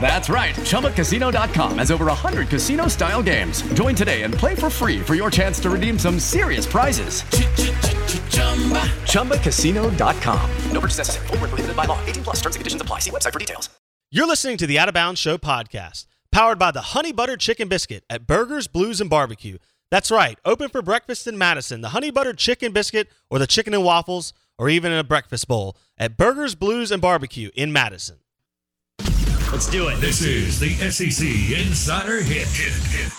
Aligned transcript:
That's 0.00 0.28
right. 0.28 0.54
ChumbaCasino.com 0.54 1.78
has 1.78 1.90
over 1.90 2.06
100 2.06 2.48
casino 2.48 2.86
style 2.86 3.22
games. 3.22 3.62
Join 3.74 3.96
today 3.96 4.22
and 4.22 4.32
play 4.32 4.54
for 4.54 4.70
free 4.70 5.00
for 5.00 5.16
your 5.16 5.28
chance 5.28 5.58
to 5.60 5.70
redeem 5.70 5.98
some 5.98 6.20
serious 6.20 6.64
prizes. 6.64 7.22
ChumbaCasino.com. 9.10 10.50
No 10.70 10.80
purchase 10.80 10.98
necessary. 10.98 11.26
Full 11.26 11.38
prohibited 11.38 11.74
by 11.74 11.86
law. 11.86 11.98
18 12.06 12.22
plus 12.22 12.36
terms 12.36 12.54
and 12.54 12.60
conditions 12.60 12.82
apply. 12.82 13.00
See 13.00 13.10
website 13.10 13.32
for 13.32 13.40
details. 13.40 13.68
You're 14.12 14.28
listening 14.28 14.56
to 14.58 14.68
the 14.68 14.78
Out 14.78 14.86
of 14.86 14.94
Bounds 14.94 15.18
Show 15.18 15.36
podcast, 15.36 16.06
powered 16.30 16.60
by 16.60 16.70
the 16.70 16.80
Honey 16.80 17.10
Butter 17.10 17.36
Chicken 17.36 17.66
Biscuit 17.66 18.04
at 18.08 18.26
Burgers, 18.26 18.68
Blues, 18.68 19.00
and 19.00 19.10
Barbecue. 19.10 19.58
That's 19.90 20.12
right. 20.12 20.38
Open 20.44 20.68
for 20.68 20.80
breakfast 20.80 21.26
in 21.26 21.36
Madison. 21.36 21.80
The 21.80 21.88
Honey 21.88 22.12
Butter 22.12 22.32
Chicken 22.34 22.72
Biscuit 22.72 23.08
or 23.30 23.40
the 23.40 23.48
Chicken 23.48 23.74
and 23.74 23.82
Waffles– 23.82 24.32
or 24.58 24.68
even 24.68 24.92
in 24.92 24.98
a 24.98 25.04
breakfast 25.04 25.48
bowl 25.48 25.76
at 25.98 26.16
Burgers, 26.16 26.54
Blues, 26.54 26.90
and 26.90 27.02
Barbecue 27.02 27.50
in 27.54 27.72
Madison. 27.72 28.18
Let's 29.52 29.68
do 29.70 29.88
it. 29.88 30.00
This 30.00 30.22
is 30.22 30.58
the 30.60 30.70
SEC 30.90 31.26
Insider 31.58 32.20
Hit. 32.20 32.46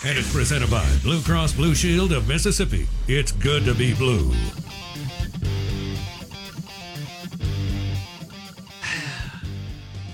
And 0.05 0.17
it's 0.17 0.31
presented 0.31 0.69
by 0.69 0.85
Blue 1.01 1.21
Cross 1.21 1.53
Blue 1.53 1.73
Shield 1.73 2.11
of 2.11 2.27
Mississippi. 2.27 2.87
It's 3.07 3.31
good 3.31 3.65
to 3.65 3.73
be 3.73 3.93
blue. 3.93 4.31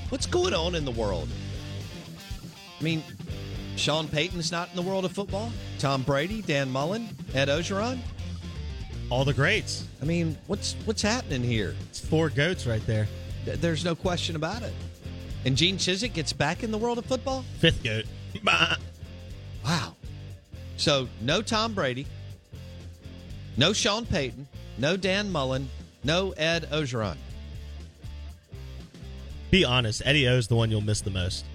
What's 0.10 0.26
going 0.26 0.54
on 0.54 0.76
in 0.76 0.86
the 0.86 0.92
world? 0.92 1.30
I 2.80 2.84
mean, 2.84 3.04
Sean 3.76 4.08
Payton's 4.08 4.52
not 4.52 4.70
in 4.70 4.76
the 4.76 4.82
world 4.82 5.06
of 5.06 5.12
football. 5.12 5.52
Tom 5.80 6.04
Brady, 6.04 6.42
Dan 6.42 6.70
Mullen, 6.70 7.10
Ed 7.34 7.48
Orgeron 7.48 8.00
all 9.14 9.24
the 9.24 9.34
greats. 9.34 9.86
I 10.02 10.06
mean, 10.06 10.36
what's 10.48 10.74
what's 10.86 11.04
happening 11.04 11.44
here? 11.44 11.76
It's 11.90 12.00
four 12.00 12.30
goats 12.30 12.66
right 12.66 12.86
there. 12.88 13.08
There's 13.46 13.86
no 13.86 13.94
question 13.94 14.36
about 14.36 14.64
it. 14.64 14.74
And 15.46 15.58
Gene 15.58 15.78
Chizik 15.78 16.14
gets 16.14 16.32
back 16.32 16.64
in 16.64 16.72
the 16.72 16.78
world 16.78 16.98
of 16.98 17.06
football. 17.06 17.44
Fifth 17.60 17.84
goat. 17.84 18.06
wow. 19.66 19.96
So 20.78 21.08
no 21.22 21.42
Tom 21.42 21.74
Brady, 21.74 22.08
no 23.58 23.74
Sean 23.74 24.06
Payton, 24.06 24.48
no 24.78 24.98
Dan 24.98 25.32
Mullen, 25.32 25.70
no 26.04 26.32
Ed 26.32 26.68
Orgeron. 26.72 27.18
Be 29.52 29.64
honest, 29.64 30.02
Eddie 30.06 30.28
O's 30.28 30.48
the 30.48 30.56
one 30.56 30.72
you'll 30.72 30.82
miss 30.82 31.02
the 31.02 31.12
most, 31.12 31.46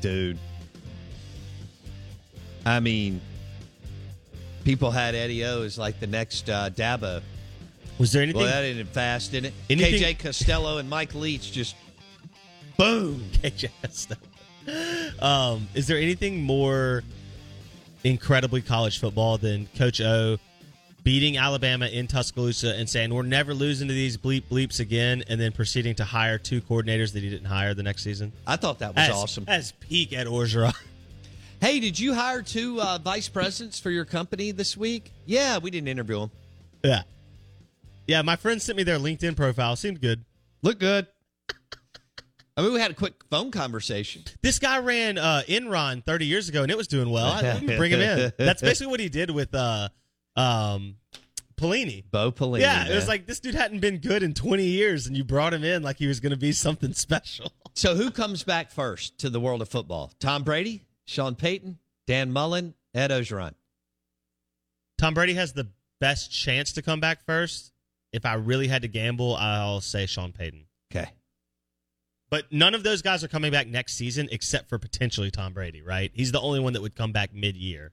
dude. 0.00 0.38
I 2.64 2.80
mean, 2.80 3.20
people 4.64 4.90
had 4.90 5.14
Eddie 5.14 5.44
O 5.44 5.62
as 5.62 5.76
like 5.76 5.98
the 6.00 6.06
next 6.06 6.48
uh, 6.48 6.70
Dabo. 6.70 7.22
Was 7.98 8.12
there 8.12 8.22
anything? 8.22 8.40
Well, 8.42 8.50
that 8.50 8.64
ended 8.64 8.88
fast, 8.88 9.32
didn't 9.32 9.46
it? 9.46 9.54
Anything? 9.68 10.14
KJ 10.14 10.18
Costello 10.20 10.78
and 10.78 10.88
Mike 10.88 11.14
Leach 11.14 11.52
just 11.52 11.76
boom. 12.84 13.24
Costello. 13.82 14.20
Um, 15.20 15.68
is 15.74 15.86
there 15.86 15.98
anything 15.98 16.42
more 16.42 17.02
incredibly 18.02 18.62
college 18.62 18.98
football 18.98 19.36
than 19.36 19.68
Coach 19.76 20.00
O 20.00 20.38
beating 21.02 21.36
Alabama 21.36 21.86
in 21.86 22.06
Tuscaloosa 22.06 22.74
and 22.74 22.88
saying 22.88 23.12
we're 23.12 23.22
never 23.24 23.52
losing 23.52 23.88
to 23.88 23.94
these 23.94 24.16
bleep 24.16 24.44
bleeps 24.44 24.80
again, 24.80 25.22
and 25.28 25.38
then 25.38 25.52
proceeding 25.52 25.94
to 25.96 26.04
hire 26.04 26.38
two 26.38 26.62
coordinators 26.62 27.12
that 27.12 27.22
he 27.22 27.28
didn't 27.28 27.46
hire 27.46 27.74
the 27.74 27.82
next 27.82 28.02
season? 28.04 28.32
I 28.46 28.56
thought 28.56 28.78
that 28.78 28.94
was 28.96 29.08
as, 29.08 29.14
awesome. 29.14 29.44
As 29.48 29.72
peak 29.72 30.12
at 30.14 30.26
Orgeron. 30.26 30.74
Hey, 31.60 31.80
did 31.80 31.98
you 31.98 32.12
hire 32.12 32.42
two 32.42 32.78
uh, 32.82 32.98
vice 32.98 33.28
presidents 33.28 33.80
for 33.80 33.90
your 33.90 34.04
company 34.04 34.50
this 34.50 34.76
week? 34.76 35.10
Yeah, 35.24 35.56
we 35.56 35.70
didn't 35.70 35.88
interview 35.88 36.20
them. 36.20 36.30
Yeah. 36.82 37.02
Yeah, 38.06 38.20
my 38.20 38.36
friend 38.36 38.60
sent 38.60 38.76
me 38.76 38.82
their 38.82 38.98
LinkedIn 38.98 39.34
profile. 39.34 39.74
Seemed 39.74 40.02
good. 40.02 40.24
Look 40.60 40.78
good. 40.78 41.06
I 42.56 42.62
mean, 42.62 42.72
we 42.72 42.80
had 42.80 42.92
a 42.92 42.94
quick 42.94 43.14
phone 43.30 43.50
conversation. 43.50 44.22
This 44.40 44.60
guy 44.60 44.78
ran 44.78 45.18
uh, 45.18 45.42
Enron 45.48 46.04
30 46.04 46.26
years 46.26 46.48
ago, 46.48 46.62
and 46.62 46.70
it 46.70 46.76
was 46.76 46.86
doing 46.86 47.10
well. 47.10 47.26
I, 47.26 47.58
bring 47.58 47.90
him 47.90 48.00
in. 48.00 48.32
That's 48.38 48.62
basically 48.62 48.90
what 48.90 49.00
he 49.00 49.08
did 49.08 49.30
with 49.30 49.52
uh, 49.54 49.88
um, 50.36 50.96
Pelini. 51.56 52.04
Bo 52.08 52.30
Pelini. 52.30 52.60
Yeah, 52.60 52.88
it 52.88 52.94
was 52.94 53.08
like 53.08 53.26
this 53.26 53.40
dude 53.40 53.56
hadn't 53.56 53.80
been 53.80 53.98
good 53.98 54.22
in 54.22 54.34
20 54.34 54.64
years, 54.64 55.06
and 55.08 55.16
you 55.16 55.24
brought 55.24 55.52
him 55.52 55.64
in 55.64 55.82
like 55.82 55.98
he 55.98 56.06
was 56.06 56.20
going 56.20 56.30
to 56.30 56.38
be 56.38 56.52
something 56.52 56.92
special. 56.92 57.52
So, 57.74 57.96
who 57.96 58.12
comes 58.12 58.44
back 58.44 58.70
first 58.70 59.18
to 59.18 59.30
the 59.30 59.40
world 59.40 59.60
of 59.60 59.68
football? 59.68 60.12
Tom 60.20 60.44
Brady? 60.44 60.82
Sean 61.06 61.34
Payton, 61.34 61.78
Dan 62.06 62.32
Mullen, 62.32 62.74
Ed 62.94 63.10
Orgeron. 63.10 63.54
Tom 64.96 65.12
Brady 65.12 65.34
has 65.34 65.52
the 65.52 65.68
best 66.00 66.32
chance 66.32 66.72
to 66.72 66.82
come 66.82 67.00
back 67.00 67.26
first. 67.26 67.72
If 68.12 68.24
I 68.24 68.34
really 68.34 68.68
had 68.68 68.82
to 68.82 68.88
gamble, 68.88 69.34
I'll 69.34 69.80
say 69.80 70.06
Sean 70.06 70.32
Payton. 70.32 70.66
Okay. 70.90 71.10
But 72.34 72.52
none 72.52 72.74
of 72.74 72.82
those 72.82 73.02
guys 73.02 73.22
are 73.22 73.28
coming 73.28 73.52
back 73.52 73.68
next 73.68 73.94
season 73.94 74.28
except 74.32 74.68
for 74.68 74.78
potentially 74.78 75.30
Tom 75.30 75.52
Brady, 75.52 75.82
right? 75.82 76.10
He's 76.14 76.32
the 76.32 76.40
only 76.40 76.60
one 76.60 76.72
that 76.72 76.82
would 76.82 76.96
come 76.96 77.12
back 77.12 77.32
mid 77.32 77.56
year. 77.56 77.92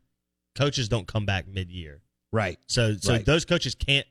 Coaches 0.56 0.90
don't 0.90 1.08
come 1.08 1.26
back 1.26 1.48
mid 1.48 1.70
year. 1.70 2.02
Right. 2.32 2.58
So 2.68 2.96
so 2.96 3.14
right. 3.14 3.26
those 3.26 3.46
coaches 3.46 3.76
can't 3.76 4.08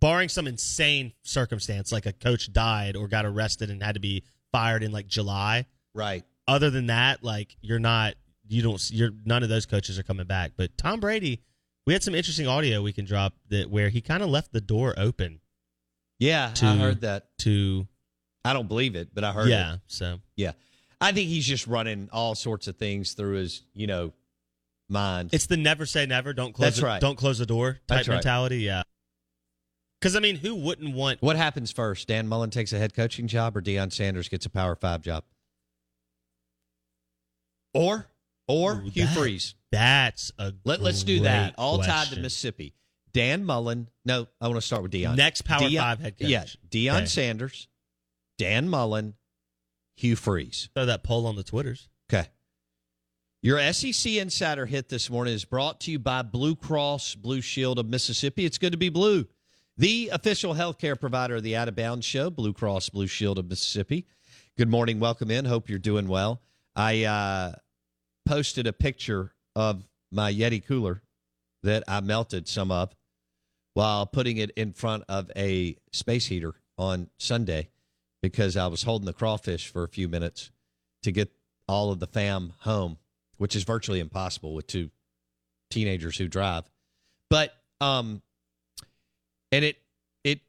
barring 0.00 0.28
some 0.28 0.46
insane 0.46 1.12
circumstance 1.22 1.92
like 1.92 2.06
a 2.06 2.12
coach 2.12 2.52
died 2.52 2.96
or 2.96 3.06
got 3.06 3.26
arrested 3.26 3.70
and 3.70 3.82
had 3.82 3.94
to 3.94 4.00
be 4.00 4.24
fired 4.52 4.82
in 4.82 4.92
like 4.92 5.06
July. 5.06 5.66
Right 5.94 6.24
other 6.46 6.70
than 6.70 6.86
that, 6.86 7.22
like 7.22 7.56
you're 7.60 7.78
not, 7.78 8.14
you 8.48 8.62
don't, 8.62 8.90
you're 8.90 9.10
none 9.24 9.42
of 9.42 9.48
those 9.48 9.66
coaches 9.66 9.98
are 9.98 10.02
coming 10.02 10.26
back. 10.26 10.52
But 10.56 10.76
Tom 10.76 11.00
Brady, 11.00 11.42
we 11.86 11.92
had 11.92 12.02
some 12.02 12.14
interesting 12.14 12.46
audio 12.46 12.82
we 12.82 12.92
can 12.92 13.04
drop 13.04 13.34
that 13.48 13.70
where 13.70 13.88
he 13.88 14.00
kind 14.00 14.22
of 14.22 14.28
left 14.28 14.52
the 14.52 14.60
door 14.60 14.94
open. 14.96 15.40
Yeah, 16.18 16.52
to, 16.54 16.66
I 16.66 16.76
heard 16.76 17.00
that. 17.02 17.26
To, 17.40 17.86
I 18.44 18.52
don't 18.52 18.68
believe 18.68 18.94
it, 18.96 19.08
but 19.14 19.24
I 19.24 19.32
heard 19.32 19.48
yeah, 19.48 19.74
it. 19.74 19.80
so 19.86 20.20
yeah, 20.36 20.52
I 21.00 21.12
think 21.12 21.28
he's 21.28 21.46
just 21.46 21.66
running 21.66 22.08
all 22.12 22.34
sorts 22.34 22.66
of 22.68 22.76
things 22.76 23.14
through 23.14 23.36
his, 23.36 23.62
you 23.72 23.86
know, 23.86 24.12
mind. 24.88 25.30
It's 25.32 25.46
the 25.46 25.56
never 25.56 25.86
say 25.86 26.06
never, 26.06 26.32
don't 26.32 26.52
close, 26.52 26.66
That's 26.66 26.80
the, 26.80 26.86
right. 26.86 27.00
don't 27.00 27.16
close 27.16 27.38
the 27.38 27.46
door 27.46 27.72
type 27.72 27.80
That's 27.88 28.08
right. 28.08 28.16
mentality. 28.16 28.58
Yeah. 28.58 28.82
Because 30.00 30.16
I 30.16 30.20
mean, 30.20 30.36
who 30.36 30.54
wouldn't 30.54 30.94
want? 30.94 31.22
What 31.22 31.36
happens 31.36 31.72
first? 31.72 32.08
Dan 32.08 32.28
Mullen 32.28 32.50
takes 32.50 32.74
a 32.74 32.78
head 32.78 32.92
coaching 32.94 33.26
job, 33.26 33.56
or 33.56 33.62
Deion 33.62 33.90
Sanders 33.90 34.28
gets 34.28 34.44
a 34.44 34.50
Power 34.50 34.74
Five 34.76 35.00
job? 35.00 35.24
Or 37.72 38.06
or 38.46 38.74
Ooh, 38.74 38.90
Hugh 38.90 39.06
that, 39.06 39.16
Freeze. 39.16 39.54
That's 39.72 40.30
a 40.38 40.52
Let, 40.64 40.82
let's 40.82 41.02
do 41.02 41.20
that. 41.20 41.54
All 41.56 41.76
question. 41.76 41.94
tied 41.94 42.08
to 42.08 42.20
Mississippi. 42.20 42.74
Dan 43.14 43.44
Mullen. 43.44 43.88
No, 44.04 44.26
I 44.40 44.48
want 44.48 44.58
to 44.58 44.66
start 44.66 44.82
with 44.82 44.92
Deion. 44.92 45.16
Next 45.16 45.42
Power 45.42 45.60
Deion, 45.60 45.78
Five 45.78 46.00
head 46.00 46.18
coach. 46.18 46.28
Yeah, 46.28 46.44
Deion 46.68 46.96
okay. 46.96 47.06
Sanders, 47.06 47.68
Dan 48.38 48.68
Mullen, 48.68 49.14
Hugh 49.96 50.16
Freeze. 50.16 50.68
Throw 50.74 50.86
that 50.86 51.04
poll 51.04 51.26
on 51.26 51.36
the 51.36 51.42
Twitters. 51.42 51.88
Okay. 52.10 52.28
Your 53.42 53.60
SEC 53.72 54.12
Insider 54.14 54.66
hit 54.66 54.88
this 54.88 55.10
morning 55.10 55.34
is 55.34 55.44
brought 55.44 55.80
to 55.82 55.90
you 55.90 55.98
by 55.98 56.22
Blue 56.22 56.56
Cross 56.56 57.16
Blue 57.16 57.40
Shield 57.40 57.78
of 57.78 57.86
Mississippi. 57.86 58.44
It's 58.44 58.58
good 58.58 58.72
to 58.72 58.78
be 58.78 58.88
blue. 58.88 59.26
the 59.76 60.10
official 60.12 60.54
healthcare 60.54 60.98
provider 60.98 61.36
of 61.36 61.42
the 61.42 61.56
Out 61.56 61.68
of 61.68 61.76
Bounds 61.76 62.06
Show, 62.06 62.30
Blue 62.30 62.52
Cross 62.52 62.90
Blue 62.90 63.06
Shield 63.06 63.38
of 63.38 63.48
Mississippi. 63.48 64.06
Good 64.56 64.70
morning. 64.70 65.00
Welcome 65.00 65.30
in. 65.30 65.44
Hope 65.44 65.68
you're 65.68 65.78
doing 65.78 66.08
well. 66.08 66.40
I 66.76 67.04
uh, 67.04 67.52
posted 68.24 68.66
a 68.66 68.72
picture 68.72 69.34
of 69.54 69.86
my 70.10 70.32
Yeti 70.32 70.64
cooler 70.64 71.02
that 71.64 71.84
I 71.88 72.00
melted 72.00 72.48
some 72.48 72.70
of 72.70 72.94
while 73.74 74.06
putting 74.06 74.36
it 74.36 74.50
in 74.52 74.72
front 74.72 75.04
of 75.08 75.30
a 75.36 75.76
space 75.92 76.26
heater 76.26 76.54
on 76.78 77.10
Sunday 77.18 77.68
because 78.24 78.56
I 78.56 78.68
was 78.68 78.84
holding 78.84 79.04
the 79.04 79.12
crawfish 79.12 79.68
for 79.68 79.84
a 79.84 79.88
few 79.88 80.08
minutes 80.08 80.50
to 81.02 81.12
get 81.12 81.30
all 81.68 81.92
of 81.92 82.00
the 82.00 82.06
fam 82.06 82.54
home, 82.60 82.96
which 83.36 83.54
is 83.54 83.64
virtually 83.64 84.00
impossible 84.00 84.54
with 84.54 84.66
two 84.66 84.88
teenagers 85.68 86.16
who 86.16 86.26
drive. 86.26 86.64
But 87.28 87.52
um 87.82 88.22
and 89.52 89.62
it 89.62 89.76
it 90.24 90.40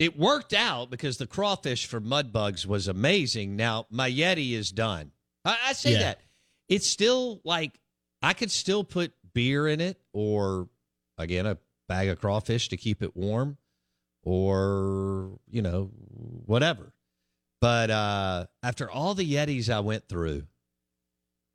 it 0.00 0.18
worked 0.18 0.52
out 0.52 0.90
because 0.90 1.18
the 1.18 1.26
crawfish 1.28 1.86
for 1.86 2.00
mud 2.00 2.32
bugs 2.32 2.66
was 2.66 2.88
amazing. 2.88 3.54
Now 3.54 3.86
my 3.90 4.10
Yeti 4.10 4.54
is 4.54 4.72
done. 4.72 5.12
I, 5.44 5.56
I 5.66 5.72
say 5.74 5.92
Yeah. 5.92 5.98
that. 6.00 6.20
It's 6.68 6.88
still 6.88 7.40
like 7.44 7.78
I 8.22 8.32
could 8.32 8.50
still 8.50 8.82
put 8.82 9.12
beer 9.34 9.68
in 9.68 9.80
it 9.80 10.00
or 10.12 10.68
again 11.16 11.46
a 11.46 11.58
bag 11.86 12.08
of 12.08 12.20
crawfish 12.20 12.70
to 12.70 12.76
keep 12.76 13.04
it 13.04 13.16
warm 13.16 13.56
or 14.24 15.38
you 15.48 15.62
know 15.62 15.92
whatever. 16.46 16.92
But 17.60 17.90
uh 17.90 18.46
after 18.62 18.90
all 18.90 19.14
the 19.14 19.30
Yetis 19.30 19.68
I 19.68 19.80
went 19.80 20.08
through 20.08 20.44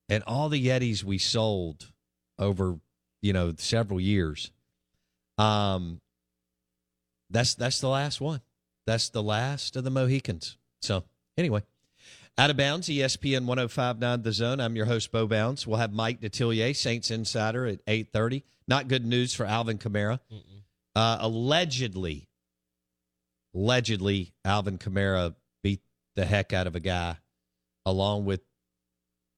and 0.07 0.23
all 0.27 0.49
the 0.49 0.67
Yetis 0.67 1.03
we 1.03 1.17
sold 1.17 1.91
over, 2.37 2.79
you 3.21 3.33
know, 3.33 3.53
several 3.57 3.99
years, 3.99 4.51
um 5.37 6.01
that's 7.29 7.55
that's 7.55 7.81
the 7.81 7.89
last 7.89 8.21
one. 8.21 8.41
That's 8.85 9.09
the 9.09 9.23
last 9.23 9.75
of 9.75 9.83
the 9.83 9.89
Mohicans. 9.89 10.57
So 10.81 11.03
anyway, 11.37 11.63
out 12.37 12.49
of 12.49 12.57
bounds, 12.57 12.87
ESPN 12.87 13.45
1059 13.45 14.21
The 14.21 14.31
Zone. 14.33 14.59
I'm 14.59 14.75
your 14.75 14.85
host, 14.85 15.11
Bo 15.11 15.25
Bounds. 15.25 15.65
We'll 15.65 15.79
have 15.79 15.93
Mike 15.93 16.21
Detillier, 16.21 16.75
Saints 16.75 17.09
Insider, 17.09 17.65
at 17.65 17.79
830. 17.87 18.43
Not 18.67 18.87
good 18.89 19.05
news 19.05 19.33
for 19.33 19.45
Alvin 19.45 19.77
Kamara. 19.77 20.19
Uh, 20.95 21.17
allegedly, 21.21 22.27
allegedly, 23.55 24.33
Alvin 24.43 24.77
Kamara 24.77 25.33
the 26.15 26.25
heck 26.25 26.53
out 26.53 26.67
of 26.67 26.75
a 26.75 26.79
guy 26.79 27.17
along 27.85 28.25
with 28.25 28.41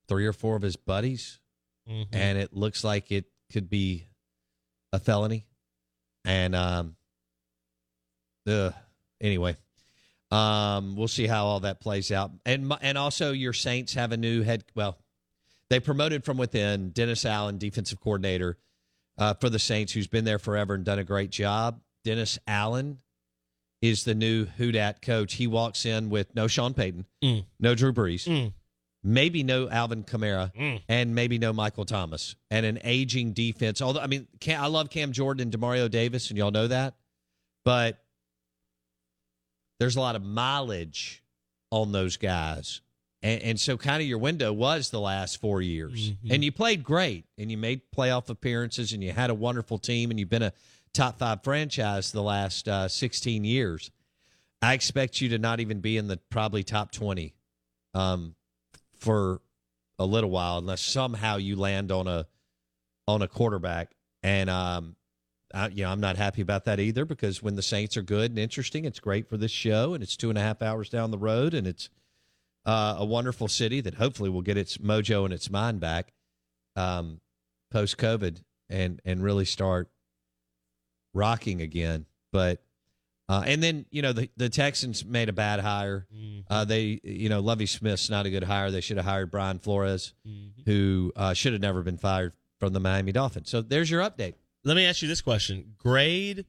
three 0.07 0.25
or 0.25 0.33
four 0.33 0.55
of 0.55 0.61
his 0.61 0.75
buddies. 0.75 1.39
Mhm. 1.87 2.07
And 2.11 2.37
it 2.37 2.53
looks 2.53 2.83
like 2.83 3.11
it 3.11 3.25
could 3.51 3.69
be 3.69 4.07
a 4.93 4.99
felony. 4.99 5.45
And, 6.23 6.55
um, 6.55 6.97
anyway, 9.21 9.57
um, 10.31 10.95
we'll 10.95 11.07
see 11.07 11.27
how 11.27 11.45
all 11.45 11.61
that 11.61 11.79
plays 11.79 12.11
out. 12.11 12.31
And 12.45 12.71
and 12.81 12.97
also, 12.97 13.31
your 13.31 13.53
Saints 13.53 13.93
have 13.93 14.11
a 14.11 14.17
new 14.17 14.43
head. 14.43 14.63
Well, 14.75 14.97
they 15.69 15.79
promoted 15.79 16.23
from 16.23 16.37
within 16.37 16.91
Dennis 16.91 17.25
Allen, 17.25 17.57
defensive 17.57 17.99
coordinator 17.99 18.57
uh, 19.17 19.33
for 19.35 19.49
the 19.49 19.59
Saints, 19.59 19.93
who's 19.93 20.07
been 20.07 20.25
there 20.25 20.39
forever 20.39 20.73
and 20.75 20.85
done 20.85 20.99
a 20.99 21.03
great 21.03 21.29
job. 21.29 21.81
Dennis 22.03 22.39
Allen 22.47 22.99
is 23.81 24.03
the 24.03 24.15
new 24.15 24.45
Houdat 24.45 25.01
coach. 25.01 25.35
He 25.35 25.47
walks 25.47 25.85
in 25.85 26.09
with 26.09 26.33
no 26.35 26.47
Sean 26.47 26.73
Payton, 26.73 27.05
Mm. 27.23 27.45
no 27.59 27.75
Drew 27.75 27.93
Brees, 27.93 28.27
Mm. 28.27 28.53
maybe 29.03 29.43
no 29.43 29.69
Alvin 29.69 30.03
Kamara, 30.03 30.51
Mm. 30.55 30.81
and 30.87 31.13
maybe 31.15 31.37
no 31.37 31.53
Michael 31.53 31.85
Thomas, 31.85 32.35
and 32.49 32.65
an 32.65 32.79
aging 32.83 33.33
defense. 33.33 33.81
Although 33.81 33.99
I 34.01 34.07
mean, 34.07 34.27
Cam, 34.39 34.63
I 34.63 34.67
love 34.67 34.89
Cam 34.89 35.11
Jordan 35.11 35.43
and 35.43 35.51
Demario 35.53 35.89
Davis, 35.91 36.29
and 36.29 36.37
y'all 36.37 36.51
know 36.51 36.67
that, 36.67 36.95
but 37.65 38.03
there's 39.79 39.95
a 39.95 39.99
lot 39.99 40.15
of 40.15 40.23
mileage 40.23 41.23
on 41.71 41.91
those 41.91 42.17
guys. 42.17 42.81
And, 43.21 43.41
and 43.41 43.59
so, 43.59 43.77
kind 43.77 44.01
of 44.01 44.07
your 44.07 44.17
window 44.19 44.53
was 44.53 44.89
the 44.89 44.99
last 44.99 45.37
four 45.41 45.61
years. 45.61 46.11
Mhm. 46.11 46.17
And 46.31 46.43
you 46.43 46.51
played 46.51 46.83
great 46.83 47.25
and 47.37 47.49
you 47.51 47.57
made 47.57 47.81
playoff 47.95 48.29
appearances 48.29 48.93
and 48.93 49.03
you 49.03 49.11
had 49.11 49.29
a 49.29 49.33
wonderful 49.35 49.77
team 49.79 50.11
and 50.11 50.19
you've 50.19 50.29
been 50.29 50.43
a 50.43 50.53
top 50.97 51.19
five 51.19 51.43
franchise 51.43 52.11
the 52.11 52.23
last 52.23 52.67
uh, 52.67 52.87
16 52.87 53.43
years. 53.43 53.91
I 54.61 54.73
expect 54.73 55.21
you 55.21 55.29
to 55.29 55.37
not 55.37 55.59
even 55.59 55.79
be 55.79 55.95
in 55.95 56.07
the 56.07 56.17
probably 56.31 56.63
top 56.63 56.91
20 56.91 57.35
um, 57.93 58.35
for 58.97 59.39
a 59.99 60.05
little 60.05 60.31
while 60.31 60.57
unless 60.57 60.81
somehow 60.81 61.37
you 61.37 61.55
land 61.55 61.91
on 61.91 62.07
a 62.07 62.25
on 63.07 63.21
a 63.21 63.27
quarterback. 63.27 63.91
And 64.23 64.49
um, 64.49 64.95
I, 65.53 65.67
you 65.67 65.83
know, 65.83 65.91
I'm 65.91 65.99
not 66.01 66.17
happy 66.17 66.41
about 66.41 66.65
that 66.65 66.79
either 66.79 67.05
because 67.05 67.43
when 67.43 67.55
the 67.55 67.61
Saints 67.61 67.95
are 67.95 68.01
good 68.01 68.31
and 68.31 68.39
interesting, 68.39 68.83
it's 68.83 68.99
great 68.99 69.29
for 69.29 69.37
this 69.37 69.51
show, 69.51 69.93
and 69.93 70.03
it's 70.03 70.17
two 70.17 70.29
and 70.29 70.37
a 70.37 70.41
half 70.41 70.61
hours 70.63 70.89
down 70.89 71.11
the 71.11 71.17
road, 71.17 71.53
and 71.53 71.67
it's 71.67 71.89
uh, 72.65 72.95
a 72.97 73.05
wonderful 73.05 73.47
city 73.47 73.81
that 73.81 73.93
hopefully 73.93 74.29
will 74.29 74.41
get 74.41 74.57
its 74.57 74.77
mojo 74.77 75.23
and 75.23 75.33
its 75.33 75.49
mind 75.49 75.79
back 75.79 76.11
um, 76.75 77.21
post 77.71 77.97
COVID 77.97 78.41
and 78.69 78.99
and 79.05 79.23
really 79.23 79.45
start 79.45 79.89
rocking 81.17 81.61
again. 81.61 82.05
But 82.31 82.61
uh, 83.29 83.43
and 83.45 83.61
then 83.61 83.85
you 83.89 84.01
know 84.01 84.13
the 84.13 84.29
the 84.37 84.47
Texans 84.49 85.03
made 85.03 85.27
a 85.29 85.33
bad 85.33 85.59
hire. 85.59 86.07
Mhm. 86.15 86.43
Uh, 86.49 86.63
they 86.65 86.99
you 87.03 87.27
know 87.29 87.39
Lovie 87.41 87.65
Smith's 87.65 88.09
not 88.09 88.25
a 88.25 88.29
good 88.29 88.43
hire. 88.43 88.71
They 88.71 88.81
should 88.81 88.97
have 88.97 89.05
hired 89.05 89.31
Brian 89.31 89.59
Flores, 89.59 90.13
Mhm. 90.27 90.51
who 90.65 91.11
uh, 91.15 91.33
should 91.33 91.53
have 91.53 91.61
never 91.61 91.81
been 91.83 91.97
fired 91.97 92.33
from 92.59 92.73
the 92.73 92.79
Miami 92.79 93.11
Dolphins. 93.11 93.49
So 93.49 93.61
there's 93.61 93.91
your 93.91 94.01
update. 94.01 94.35
Let 94.63 94.75
me 94.77 94.85
ask 94.85 95.01
you 95.01 95.07
this 95.07 95.21
question: 95.21 95.73
Grade, 95.77 96.45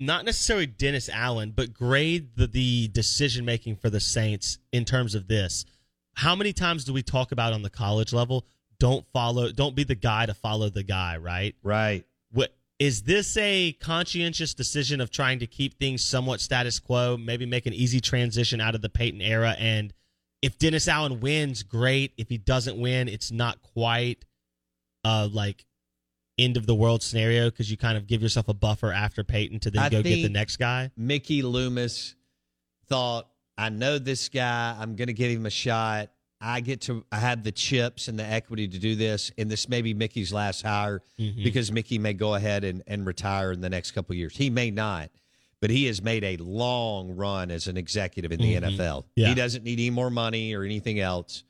not 0.00 0.24
necessarily 0.24 0.66
Dennis 0.66 1.08
Allen, 1.08 1.52
but 1.54 1.72
grade 1.72 2.36
the, 2.36 2.46
the 2.46 2.88
decision 2.88 3.44
making 3.44 3.76
for 3.76 3.90
the 3.90 4.00
Saints 4.00 4.58
in 4.72 4.84
terms 4.84 5.14
of 5.14 5.28
this. 5.28 5.64
How 6.14 6.34
many 6.36 6.52
times 6.52 6.84
do 6.84 6.92
we 6.92 7.02
talk 7.02 7.32
about 7.32 7.52
on 7.52 7.62
the 7.62 7.70
college 7.70 8.12
level? 8.12 8.46
Don't 8.78 9.06
follow. 9.12 9.50
Don't 9.52 9.74
be 9.76 9.84
the 9.84 9.94
guy 9.94 10.26
to 10.26 10.34
follow 10.34 10.68
the 10.68 10.82
guy. 10.82 11.16
Right. 11.16 11.54
Right. 11.62 12.04
Is 12.82 13.02
this 13.02 13.36
a 13.36 13.74
conscientious 13.74 14.54
decision 14.54 15.00
of 15.00 15.08
trying 15.08 15.38
to 15.38 15.46
keep 15.46 15.78
things 15.78 16.02
somewhat 16.02 16.40
status 16.40 16.80
quo, 16.80 17.16
maybe 17.16 17.46
make 17.46 17.66
an 17.66 17.72
easy 17.72 18.00
transition 18.00 18.60
out 18.60 18.74
of 18.74 18.82
the 18.82 18.88
Payton 18.88 19.20
era? 19.22 19.54
And 19.56 19.94
if 20.42 20.58
Dennis 20.58 20.88
Allen 20.88 21.20
wins, 21.20 21.62
great. 21.62 22.12
If 22.16 22.28
he 22.28 22.38
doesn't 22.38 22.76
win, 22.76 23.06
it's 23.06 23.30
not 23.30 23.62
quite 23.62 24.24
uh 25.04 25.28
like 25.32 25.64
end 26.36 26.56
of 26.56 26.66
the 26.66 26.74
world 26.74 27.04
scenario 27.04 27.50
because 27.50 27.70
you 27.70 27.76
kind 27.76 27.96
of 27.96 28.08
give 28.08 28.20
yourself 28.20 28.48
a 28.48 28.54
buffer 28.54 28.90
after 28.90 29.22
Payton 29.22 29.60
to 29.60 29.70
then 29.70 29.82
I 29.84 29.88
go 29.88 30.02
get 30.02 30.16
the 30.16 30.28
next 30.28 30.56
guy. 30.56 30.90
Mickey 30.96 31.42
Loomis 31.42 32.16
thought, 32.88 33.28
I 33.56 33.68
know 33.68 34.00
this 34.00 34.28
guy. 34.28 34.76
I'm 34.76 34.96
going 34.96 35.06
to 35.06 35.14
give 35.14 35.30
him 35.30 35.46
a 35.46 35.50
shot. 35.50 36.10
I 36.42 36.60
get 36.60 36.80
to, 36.82 37.04
I 37.12 37.18
have 37.18 37.44
the 37.44 37.52
chips 37.52 38.08
and 38.08 38.18
the 38.18 38.24
equity 38.24 38.66
to 38.68 38.78
do 38.78 38.96
this. 38.96 39.30
And 39.38 39.48
this 39.50 39.68
may 39.68 39.80
be 39.80 39.94
Mickey's 39.94 40.32
last 40.32 40.62
hire 40.62 41.00
Mhm. 41.18 41.44
because 41.44 41.70
Mickey 41.70 41.98
may 41.98 42.12
go 42.14 42.34
ahead 42.34 42.64
and, 42.64 42.82
and 42.86 43.06
retire 43.06 43.52
in 43.52 43.60
the 43.60 43.70
next 43.70 43.92
couple 43.92 44.12
of 44.14 44.18
years. 44.18 44.36
He 44.36 44.50
may 44.50 44.70
not, 44.70 45.10
but 45.60 45.70
he 45.70 45.86
has 45.86 46.02
made 46.02 46.24
a 46.24 46.36
long 46.38 47.12
run 47.12 47.50
as 47.52 47.68
an 47.68 47.76
executive 47.76 48.32
in 48.32 48.40
the 48.40 48.54
Mhm. 48.56 48.62
NFL. 48.76 49.06
Yeah. 49.14 49.28
He 49.28 49.34
doesn't 49.34 49.62
need 49.62 49.78
any 49.78 49.90
more 49.90 50.10
money 50.10 50.52
or 50.54 50.64
anything 50.64 50.98
else. 50.98 51.44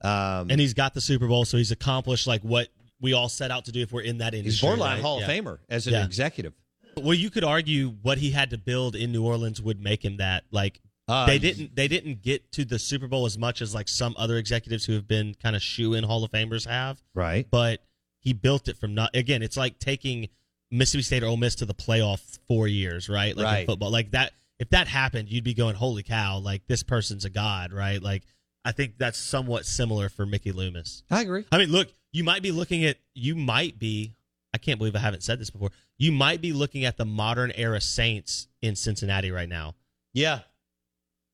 Um, 0.00 0.50
And 0.50 0.60
he's 0.60 0.74
got 0.74 0.94
the 0.94 1.00
Super 1.00 1.28
Bowl, 1.28 1.44
so 1.44 1.56
he's 1.56 1.70
accomplished 1.70 2.26
like 2.26 2.42
what 2.42 2.68
we 3.00 3.12
all 3.12 3.28
set 3.28 3.50
out 3.52 3.66
to 3.66 3.72
do 3.72 3.80
if 3.82 3.92
we're 3.92 4.00
in 4.02 4.18
that 4.18 4.34
industry. 4.34 4.50
he's 4.52 4.60
borderline 4.60 4.94
right? 4.94 5.02
Hall 5.02 5.20
Yeah. 5.20 5.30
of 5.30 5.44
Famer 5.44 5.58
as 5.68 5.86
an 5.86 5.92
Yeah. 5.94 6.04
executive. 6.04 6.54
Well, 6.96 7.14
you 7.14 7.30
could 7.30 7.44
argue 7.44 7.96
what 8.02 8.18
he 8.18 8.32
had 8.32 8.50
to 8.50 8.58
build 8.58 8.94
in 8.96 9.12
New 9.12 9.24
Orleans 9.24 9.62
would 9.62 9.80
make 9.80 10.04
him 10.04 10.16
that. 10.18 10.44
Like 10.50 10.80
Uh, 11.08 11.26
they 11.26 11.38
didn't 11.38 11.74
they 11.74 11.88
didn't 11.88 12.22
get 12.22 12.50
to 12.52 12.64
the 12.64 12.78
Super 12.78 13.08
Bowl 13.08 13.26
as 13.26 13.36
much 13.36 13.60
as 13.60 13.74
like 13.74 13.88
some 13.88 14.14
other 14.16 14.36
executives 14.36 14.84
who 14.84 14.92
have 14.94 15.08
been 15.08 15.34
kind 15.34 15.56
of 15.56 15.62
shoe 15.62 15.94
in 15.94 16.04
Hall 16.04 16.22
of 16.24 16.30
Famers 16.30 16.66
have. 16.68 17.02
Right. 17.14 17.46
But 17.50 17.82
he 18.20 18.32
built 18.32 18.68
it 18.68 18.76
from 18.78 18.94
not 18.94 19.14
again. 19.14 19.42
It's 19.42 19.56
like 19.56 19.78
taking 19.78 20.28
Mississippi 20.70 21.02
State 21.02 21.22
or 21.22 21.26
Ole 21.26 21.36
Miss 21.36 21.56
to 21.56 21.66
the 21.66 21.74
playoff 21.74 22.38
four 22.46 22.68
years, 22.68 23.08
right? 23.08 23.36
Like 23.36 23.46
in 23.46 23.52
Right. 23.52 23.66
football, 23.66 23.90
like 23.90 24.12
that. 24.12 24.32
If 24.58 24.70
that 24.70 24.86
happened, 24.86 25.28
you'd 25.28 25.42
be 25.42 25.54
going, 25.54 25.74
"Holy 25.74 26.04
cow!" 26.04 26.38
Like 26.38 26.66
this 26.68 26.84
person's 26.84 27.24
a 27.24 27.30
god, 27.30 27.72
right? 27.72 28.00
Like 28.00 28.22
I 28.64 28.70
think 28.70 28.96
that's 28.96 29.18
somewhat 29.18 29.66
similar 29.66 30.08
for 30.08 30.24
Mickey 30.24 30.52
Loomis. 30.52 31.02
I 31.10 31.22
agree. 31.22 31.44
I 31.50 31.58
mean, 31.58 31.70
look, 31.72 31.88
you 32.12 32.22
might 32.22 32.42
be 32.42 32.52
looking 32.52 32.84
at, 32.84 32.96
you 33.12 33.34
might 33.34 33.76
be, 33.80 34.14
I 34.54 34.58
can't 34.58 34.78
believe 34.78 34.94
I 34.94 35.00
haven't 35.00 35.24
said 35.24 35.40
this 35.40 35.50
before. 35.50 35.72
You 35.98 36.12
might 36.12 36.40
be 36.40 36.52
looking 36.52 36.84
at 36.84 36.96
the 36.96 37.04
modern 37.04 37.50
era 37.56 37.80
Saints 37.80 38.46
in 38.60 38.76
Cincinnati 38.76 39.32
right 39.32 39.48
now, 39.48 39.74
Yeah. 40.12 40.40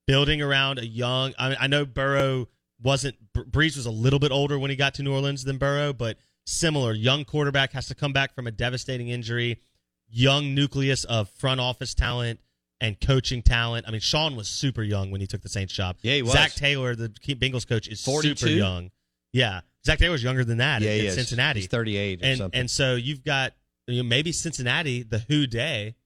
Building 0.08 0.42
around 0.42 0.78
a 0.78 0.86
young. 0.86 1.34
I 1.38 1.48
mean, 1.50 1.58
I 1.60 1.66
know 1.68 1.84
Burrow 1.84 2.48
wasn't, 2.82 3.14
Br- 3.34 3.42
Brees 3.42 3.76
was 3.76 3.86
a 3.86 3.90
little 3.90 4.18
bit 4.18 4.32
older 4.32 4.58
when 4.58 4.70
he 4.70 4.76
got 4.76 4.94
to 4.94 5.02
New 5.02 5.12
Orleans 5.12 5.44
than 5.44 5.58
Burrow, 5.58 5.92
but 5.92 6.16
similar. 6.46 6.92
Young 6.94 7.24
quarterback 7.24 7.72
has 7.72 7.86
to 7.88 7.94
come 7.94 8.12
back 8.12 8.34
from 8.34 8.46
a 8.46 8.50
devastating 8.50 9.08
injury, 9.08 9.60
young 10.08 10.54
nucleus 10.54 11.04
of 11.04 11.28
front 11.28 11.60
office 11.60 11.92
talent 11.94 12.40
and 12.80 12.98
coaching 13.00 13.42
talent. 13.42 13.86
I 13.86 13.90
mean, 13.90 14.00
Sean 14.00 14.34
was 14.34 14.48
super 14.48 14.82
young 14.82 15.10
when 15.10 15.20
he 15.20 15.26
took 15.26 15.42
the 15.42 15.48
Saints 15.48 15.74
job. 15.74 15.96
Yeah, 16.00 16.14
he 16.14 16.22
was. 16.22 16.32
Zac 16.32 16.52
Taylor, 16.54 16.94
the 16.96 17.08
Bengals 17.10 17.68
coach, 17.68 17.86
is 17.86 18.02
42? 18.02 18.36
super 18.36 18.50
young. 18.50 18.90
Yeah. 19.32 19.60
Zac 19.84 19.98
Taylor's 19.98 20.22
younger 20.22 20.44
than 20.44 20.58
that 20.58 20.80
Yeah, 20.80 20.92
in, 20.92 21.04
in. 21.06 21.12
Cincinnati. 21.12 21.60
He's 21.60 21.68
38 21.68 22.20
and 22.22 22.38
something. 22.38 22.60
and 22.60 22.70
so 22.70 22.94
you've 22.94 23.24
got 23.24 23.52
you 23.86 24.02
know, 24.02 24.08
maybe 24.08 24.32
Cincinnati, 24.32 25.02
the 25.02 25.18
Who 25.28 25.46
Day, 25.46 25.96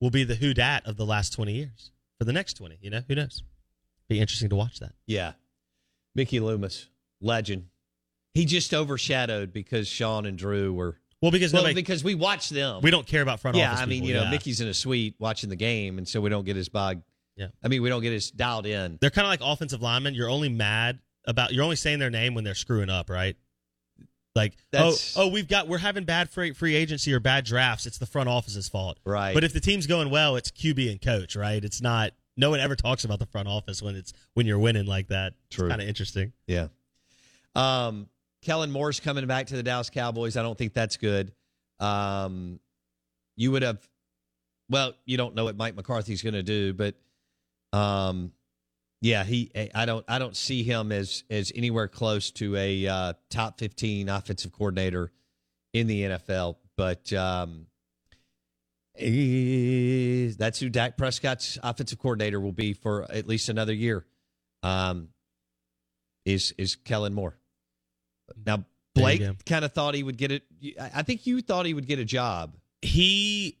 will 0.00 0.10
be 0.10 0.24
the 0.24 0.34
who 0.36 0.54
dat 0.54 0.86
of 0.86 0.96
the 0.96 1.04
last 1.04 1.32
20 1.32 1.52
years 1.52 1.90
for 2.20 2.24
the 2.26 2.32
next 2.34 2.54
20. 2.54 2.78
You 2.82 2.90
know, 2.90 3.00
who 3.08 3.14
knows? 3.14 3.42
Be 4.08 4.20
interesting 4.20 4.50
to 4.50 4.56
watch 4.56 4.78
that. 4.80 4.92
Yeah. 5.06 5.32
Mickey 6.14 6.38
Loomis, 6.38 6.88
legend. 7.20 7.66
He 8.34 8.44
just 8.44 8.74
overshadowed 8.74 9.52
because 9.52 9.88
Sean 9.88 10.26
and 10.26 10.36
Drew 10.36 10.72
were. 10.74 10.98
Well, 11.22 11.30
because 11.30 11.52
Well, 11.52 11.62
nobody, 11.62 11.74
because 11.74 12.04
we 12.04 12.14
watch 12.14 12.50
them. 12.50 12.82
we 12.82 12.90
don't 12.90 13.06
care 13.06 13.22
about 13.22 13.40
front 13.40 13.56
yeah, 13.56 13.70
office. 13.70 13.80
I 13.80 13.86
mean, 13.86 14.02
people, 14.02 14.08
you 14.08 14.14
know, 14.14 14.22
yeah. 14.24 14.30
Mickey's 14.30 14.60
in 14.60 14.68
a 14.68 14.74
suite 14.74 15.14
watching 15.18 15.48
the 15.48 15.56
game, 15.56 15.98
and 15.98 16.06
so 16.06 16.20
we 16.20 16.28
don't 16.28 16.44
get 16.44 16.56
his 16.56 16.68
bog. 16.68 17.02
Yeah. 17.36 17.48
I 17.62 17.68
mean, 17.68 17.82
we 17.82 17.88
don't 17.88 18.02
get 18.02 18.12
his 18.12 18.30
dialed 18.30 18.66
in. 18.66 18.98
They're 19.00 19.10
kind 19.10 19.26
of 19.26 19.30
like 19.30 19.40
offensive 19.42 19.80
linemen. 19.80 20.14
You're 20.14 20.28
only 20.28 20.50
mad 20.50 20.98
about 21.26 21.52
you're 21.54 21.64
only 21.64 21.76
saying 21.76 22.00
their 22.00 22.10
name 22.10 22.34
when 22.34 22.44
they're 22.44 22.54
screwing 22.54 22.90
up, 22.90 23.08
right? 23.08 23.36
Like, 24.34 24.56
That's- 24.70 25.14
oh, 25.16 25.24
oh, 25.24 25.28
we've 25.28 25.48
got 25.48 25.66
we're 25.66 25.78
having 25.78 26.04
bad 26.04 26.30
free 26.30 26.52
free 26.52 26.74
agency 26.76 27.12
or 27.12 27.20
bad 27.20 27.44
drafts. 27.44 27.86
It's 27.86 27.98
the 27.98 28.06
front 28.06 28.28
office's 28.28 28.68
fault, 28.68 28.98
Right. 29.04 29.34
But 29.34 29.42
if 29.44 29.52
the 29.52 29.60
team's 29.60 29.86
going 29.86 30.10
well, 30.10 30.36
it's 30.36 30.50
QB 30.50 30.90
and 30.90 31.00
coach, 31.02 31.34
right? 31.36 31.64
It's 31.64 31.80
not. 31.82 32.12
No 32.36 32.48
one 32.50 32.60
ever 32.60 32.76
talks 32.76 33.04
about 33.04 33.18
the 33.18 33.26
front 33.26 33.48
office 33.48 33.82
when 33.82 33.96
it's 33.96 34.12
when 34.34 34.46
you're 34.46 34.58
winning 34.58 34.86
like 34.86 35.08
that. 35.08 35.34
True. 35.50 35.68
Kind 35.68 35.82
of 35.82 35.88
interesting. 35.88 36.32
Yeah. 36.46 36.68
Um, 37.54 38.08
Kellen 38.42 38.70
Moore's 38.70 39.00
coming 39.00 39.26
back 39.26 39.48
to 39.48 39.56
the 39.56 39.62
Dallas 39.62 39.90
Cowboys. 39.90 40.36
I 40.36 40.42
don't 40.42 40.56
think 40.56 40.72
that's 40.72 40.96
good. 40.96 41.32
Um, 41.80 42.60
you 43.36 43.50
would 43.52 43.62
have, 43.62 43.86
well, 44.70 44.94
you 45.04 45.16
don't 45.16 45.34
know 45.34 45.44
what 45.44 45.56
Mike 45.56 45.74
McCarthy's 45.74 46.22
going 46.22 46.34
to 46.34 46.42
do, 46.42 46.72
but, 46.72 46.94
um, 47.76 48.32
yeah, 49.00 49.24
he. 49.24 49.50
I 49.74 49.86
don't. 49.86 50.04
I 50.08 50.18
don't 50.18 50.36
see 50.36 50.62
him 50.62 50.92
as 50.92 51.24
as 51.30 51.52
anywhere 51.54 51.88
close 51.88 52.30
to 52.32 52.56
a 52.56 52.86
uh, 52.86 53.12
top 53.30 53.58
fifteen 53.58 54.08
offensive 54.08 54.52
coordinator 54.52 55.12
in 55.72 55.86
the 55.86 56.02
NFL. 56.02 56.56
But 56.76 57.12
um, 57.12 57.66
eh, 58.98 60.32
that's 60.38 60.60
who 60.60 60.68
Dak 60.68 60.96
Prescott's 60.96 61.58
offensive 61.62 61.98
coordinator 61.98 62.40
will 62.40 62.52
be 62.52 62.74
for 62.74 63.10
at 63.10 63.26
least 63.26 63.48
another 63.48 63.74
year. 63.74 64.04
Um, 64.62 65.08
is 66.24 66.52
is 66.58 66.76
Kellen 66.76 67.14
Moore. 67.14 67.38
Now 68.44 68.64
Blake 68.94 69.44
kind 69.46 69.64
of 69.64 69.72
thought 69.72 69.94
he 69.94 70.02
would 70.02 70.18
get 70.18 70.32
it. 70.32 70.42
I 70.78 71.02
think 71.02 71.26
you 71.26 71.40
thought 71.40 71.66
he 71.66 71.74
would 71.74 71.86
get 71.86 71.98
a 71.98 72.04
job. 72.04 72.56
He, 72.82 73.58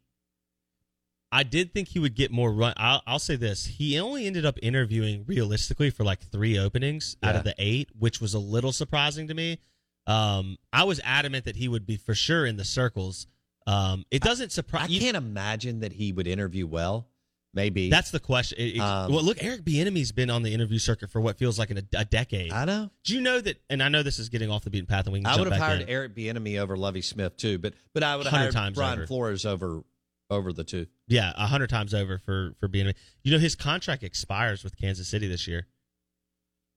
I 1.32 1.42
did 1.44 1.72
think 1.72 1.88
he 1.88 1.98
would 2.00 2.14
get 2.16 2.30
more 2.32 2.52
run. 2.52 2.74
I'll, 2.76 3.02
I'll 3.06 3.18
say 3.20 3.36
this: 3.36 3.64
he 3.66 3.98
only 4.00 4.26
ended 4.26 4.44
up 4.44 4.58
interviewing 4.62 5.24
realistically 5.26 5.90
for 5.90 6.02
like 6.04 6.20
three 6.20 6.58
openings 6.58 7.16
out 7.22 7.36
of 7.36 7.44
the 7.44 7.54
eight, 7.58 7.88
which 7.98 8.20
was 8.20 8.34
a 8.34 8.38
little 8.38 8.72
surprising 8.72 9.28
to 9.28 9.34
me. 9.34 9.58
Um, 10.06 10.56
I 10.72 10.84
was 10.84 11.00
adamant 11.04 11.44
that 11.44 11.56
he 11.56 11.68
would 11.68 11.86
be 11.86 11.96
for 11.96 12.14
sure 12.14 12.46
in 12.46 12.56
the 12.56 12.64
circles. 12.64 13.26
Um, 13.66 14.04
it 14.10 14.22
doesn't 14.22 14.50
surprise. 14.50 14.90
I 14.90 14.98
can't 14.98 15.16
imagine 15.16 15.80
that 15.80 15.92
he 15.92 16.10
would 16.12 16.26
interview 16.26 16.66
well. 16.66 17.06
Maybe 17.52 17.90
That's 17.90 18.12
the 18.12 18.20
question. 18.20 18.58
It- 18.60 18.76
it- 18.76 18.80
Um, 18.80 19.12
well, 19.12 19.24
look, 19.24 19.42
Eric 19.42 19.64
Bieniemy's 19.64 20.12
been 20.12 20.30
on 20.30 20.42
the 20.44 20.54
interview 20.54 20.78
circuit 20.78 21.10
for 21.10 21.20
what 21.20 21.36
feels 21.36 21.58
like 21.58 21.70
an, 21.70 21.78
a 21.96 22.04
decade. 22.04 22.52
I 22.52 22.64
know. 22.64 22.90
Do 23.04 23.14
you 23.14 23.20
know 23.20 23.40
that? 23.40 23.60
And 23.68 23.82
I 23.82 23.88
know 23.88 24.04
this 24.04 24.20
is 24.20 24.28
getting 24.28 24.50
off 24.50 24.62
the 24.62 24.70
beaten 24.70 24.86
path, 24.86 25.06
and 25.06 25.12
we 25.12 25.18
can 25.20 25.26
I 25.26 25.36
would 25.36 25.50
have 25.50 25.60
hired 25.60 25.82
in. 25.82 25.88
Eric 25.88 26.14
Bieniemy 26.14 26.58
over 26.60 26.76
Lovie 26.76 27.02
Smith 27.02 27.36
too, 27.36 27.58
but 27.58 27.74
but 27.92 28.02
I 28.04 28.16
would 28.16 28.26
have 28.26 28.32
hired 28.32 28.52
times 28.52 28.76
Brian 28.76 28.98
over. 29.00 29.06
Flores 29.08 29.44
over 29.44 29.82
over 30.30 30.52
the 30.52 30.64
two. 30.64 30.86
Yeah, 31.08 31.32
a 31.36 31.46
hundred 31.46 31.70
times 31.70 31.92
over 31.92 32.18
for 32.18 32.54
for 32.60 32.68
being. 32.68 32.92
You 33.22 33.32
know, 33.32 33.38
his 33.38 33.54
contract 33.54 34.02
expires 34.02 34.62
with 34.64 34.76
Kansas 34.76 35.08
City 35.08 35.26
this 35.28 35.46
year. 35.48 35.66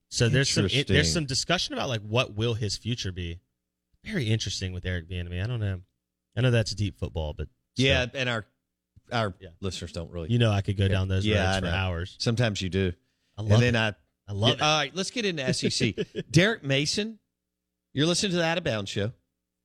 So 0.10 0.29
there's 0.29 0.50
some 0.50 0.65
Interesting. 0.65 0.93
there's 0.93 1.12
some 1.13 1.25
discussion 1.25 1.74
about 1.74 1.89
like 1.89 2.01
what 2.01 2.36
will 2.36 2.53
his 2.53 2.77
future 2.77 3.12
be. 3.12 3.39
Very 4.03 4.25
interesting 4.29 4.74
with 4.74 4.86
Eric 4.86 5.10
Bieniemy. 5.10 5.43
I 5.43 5.48
don't 5.48 5.60
know. 5.60 5.81
I 6.36 6.41
know 6.41 6.51
that's 6.51 6.74
deep 6.75 7.00
football, 7.00 7.33
but 7.33 7.48
still, 7.75 7.86
Yeah, 7.88 8.05
and 8.13 8.27
our 8.29 8.45
our 9.12 9.33
Yeah. 9.39 9.50
listeners 9.62 9.91
don't 9.91 10.12
really. 10.12 10.29
you 10.31 10.39
know 10.39 10.51
I 10.51 10.62
could 10.62 10.77
go 10.77 10.88
down 10.88 11.07
those 11.07 11.25
Yeah, 11.25 11.53
roads 11.55 11.67
for 11.67 11.74
hours. 11.74 12.15
Sometimes 12.19 12.62
you 12.62 12.69
do. 12.69 12.91
I 13.38 13.41
love 13.41 13.51
and 13.53 13.62
then 13.62 13.75
it. 13.75 13.95
I 14.27 14.31
I 14.31 14.33
love 14.33 14.50
Yeah, 14.50 14.55
it. 14.55 14.62
All 14.62 14.77
right, 14.77 14.95
let's 14.95 15.12
get 15.12 15.25
into 15.25 15.51
SEC. 15.53 15.95
Derek 16.31 16.63
Mason, 16.63 17.19
you're 17.93 18.05
listening 18.07 18.31
to 18.31 18.38
the 18.38 18.45
Out 18.45 18.57
of 18.57 18.63
Bounds 18.63 18.89
show, 18.91 19.12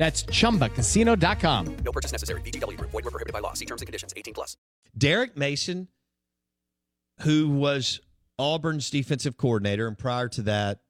That's 0.00 0.22
chumbacasino.com. 0.22 1.76
No 1.84 1.92
purchase 1.92 2.10
necessary. 2.10 2.40
VGW 2.40 2.78
Group. 2.78 2.90
Void 2.90 3.04
were 3.04 3.10
prohibited 3.10 3.34
by 3.34 3.40
law. 3.40 3.52
See 3.52 3.66
terms 3.66 3.82
and 3.82 3.86
conditions. 3.86 4.14
18 4.16 4.32
plus. 4.32 4.56
Derek 4.96 5.36
Mason, 5.36 5.88
who 7.20 7.50
was 7.50 8.00
Auburn's 8.38 8.88
defensive 8.88 9.36
coordinator, 9.36 9.86
and 9.86 9.98
prior 9.98 10.26
to 10.28 10.42
that, 10.42 10.80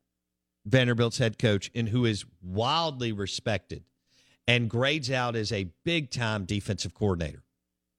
Vanderbilt's 0.64 1.18
head 1.18 1.40
coach, 1.40 1.72
and 1.74 1.88
who 1.88 2.04
is 2.04 2.24
wildly 2.40 3.10
respected 3.10 3.82
and 4.46 4.70
grades 4.70 5.10
out 5.10 5.34
as 5.34 5.50
a 5.50 5.72
big 5.84 6.12
time 6.12 6.44
defensive 6.44 6.94
coordinator. 6.94 7.42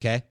Okay. 0.02 0.24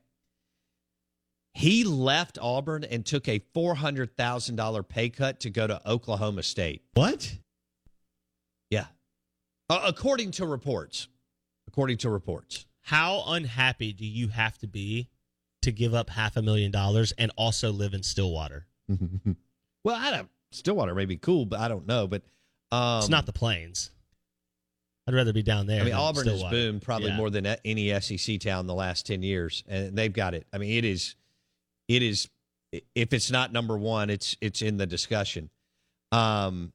He 1.53 1.85
left 1.85 2.39
Auburn 2.41 2.85
and 2.85 3.05
took 3.05 3.29
a 3.29 3.41
$400,000 3.55 4.89
pay 4.89 5.11
cut 5.11 5.41
to 5.41 5.51
go 5.51 5.67
to 5.67 5.87
Oklahoma 5.87 6.43
State. 6.43 6.85
What? 6.95 7.37
Uh, 9.71 9.81
according 9.87 10.33
to 10.33 10.45
reports. 10.45 11.09
According 11.69 11.99
to 11.99 12.11
reports. 12.11 12.67
How 12.83 13.23
unhappy 13.29 13.93
do 13.93 14.05
you 14.05 14.29
have 14.29 14.59
to 14.59 14.67
be 14.67 15.09
to 15.63 15.71
give 15.71 15.95
up 15.95 16.11
half 16.11 16.37
a 16.37 16.43
million 16.43 16.71
dollars 16.73 17.13
and 17.17 17.31
also 17.37 17.71
live 17.71 17.95
in 17.95 18.03
Stillwater? 18.03 18.67
Well, 19.83 19.97
I 19.97 20.11
don't. 20.11 20.29
Stillwater 20.53 20.95
may 20.95 21.07
be 21.07 21.17
cool, 21.17 21.47
but 21.47 21.59
I 21.59 21.69
don't 21.69 21.87
know. 21.87 22.07
But 22.07 22.21
um, 22.71 22.99
it's 22.99 23.09
not 23.09 23.25
the 23.25 23.33
plains. 23.33 23.91
I'd 25.07 25.15
rather 25.15 25.33
be 25.33 25.43
down 25.43 25.67
there. 25.67 25.81
I 25.81 25.85
mean, 25.85 25.95
Auburn 25.95 26.27
has 26.27 26.43
boomed 26.45 26.83
probably 26.83 27.09
Yeah. 27.09 27.17
more 27.17 27.31
than 27.31 27.47
any 27.65 27.99
SEC 28.01 28.41
town 28.41 28.61
in 28.61 28.67
the 28.67 28.75
last 28.75 29.07
ten 29.07 29.23
years, 29.23 29.65
and 29.67 29.97
they've 29.97 30.13
got 30.13 30.35
it. 30.35 30.47
I 30.53 30.59
mean, 30.59 30.77
it 30.77 30.85
is, 30.85 31.15
it 31.89 32.03
is. 32.03 32.29
If 32.95 33.15
it's 33.15 33.31
not 33.31 33.55
number 33.55 33.79
one, 33.79 34.11
it's 34.11 34.37
it's 34.43 34.61
in 34.61 34.77
the 34.77 34.87
discussion. 34.87 35.49
Um, 36.13 36.75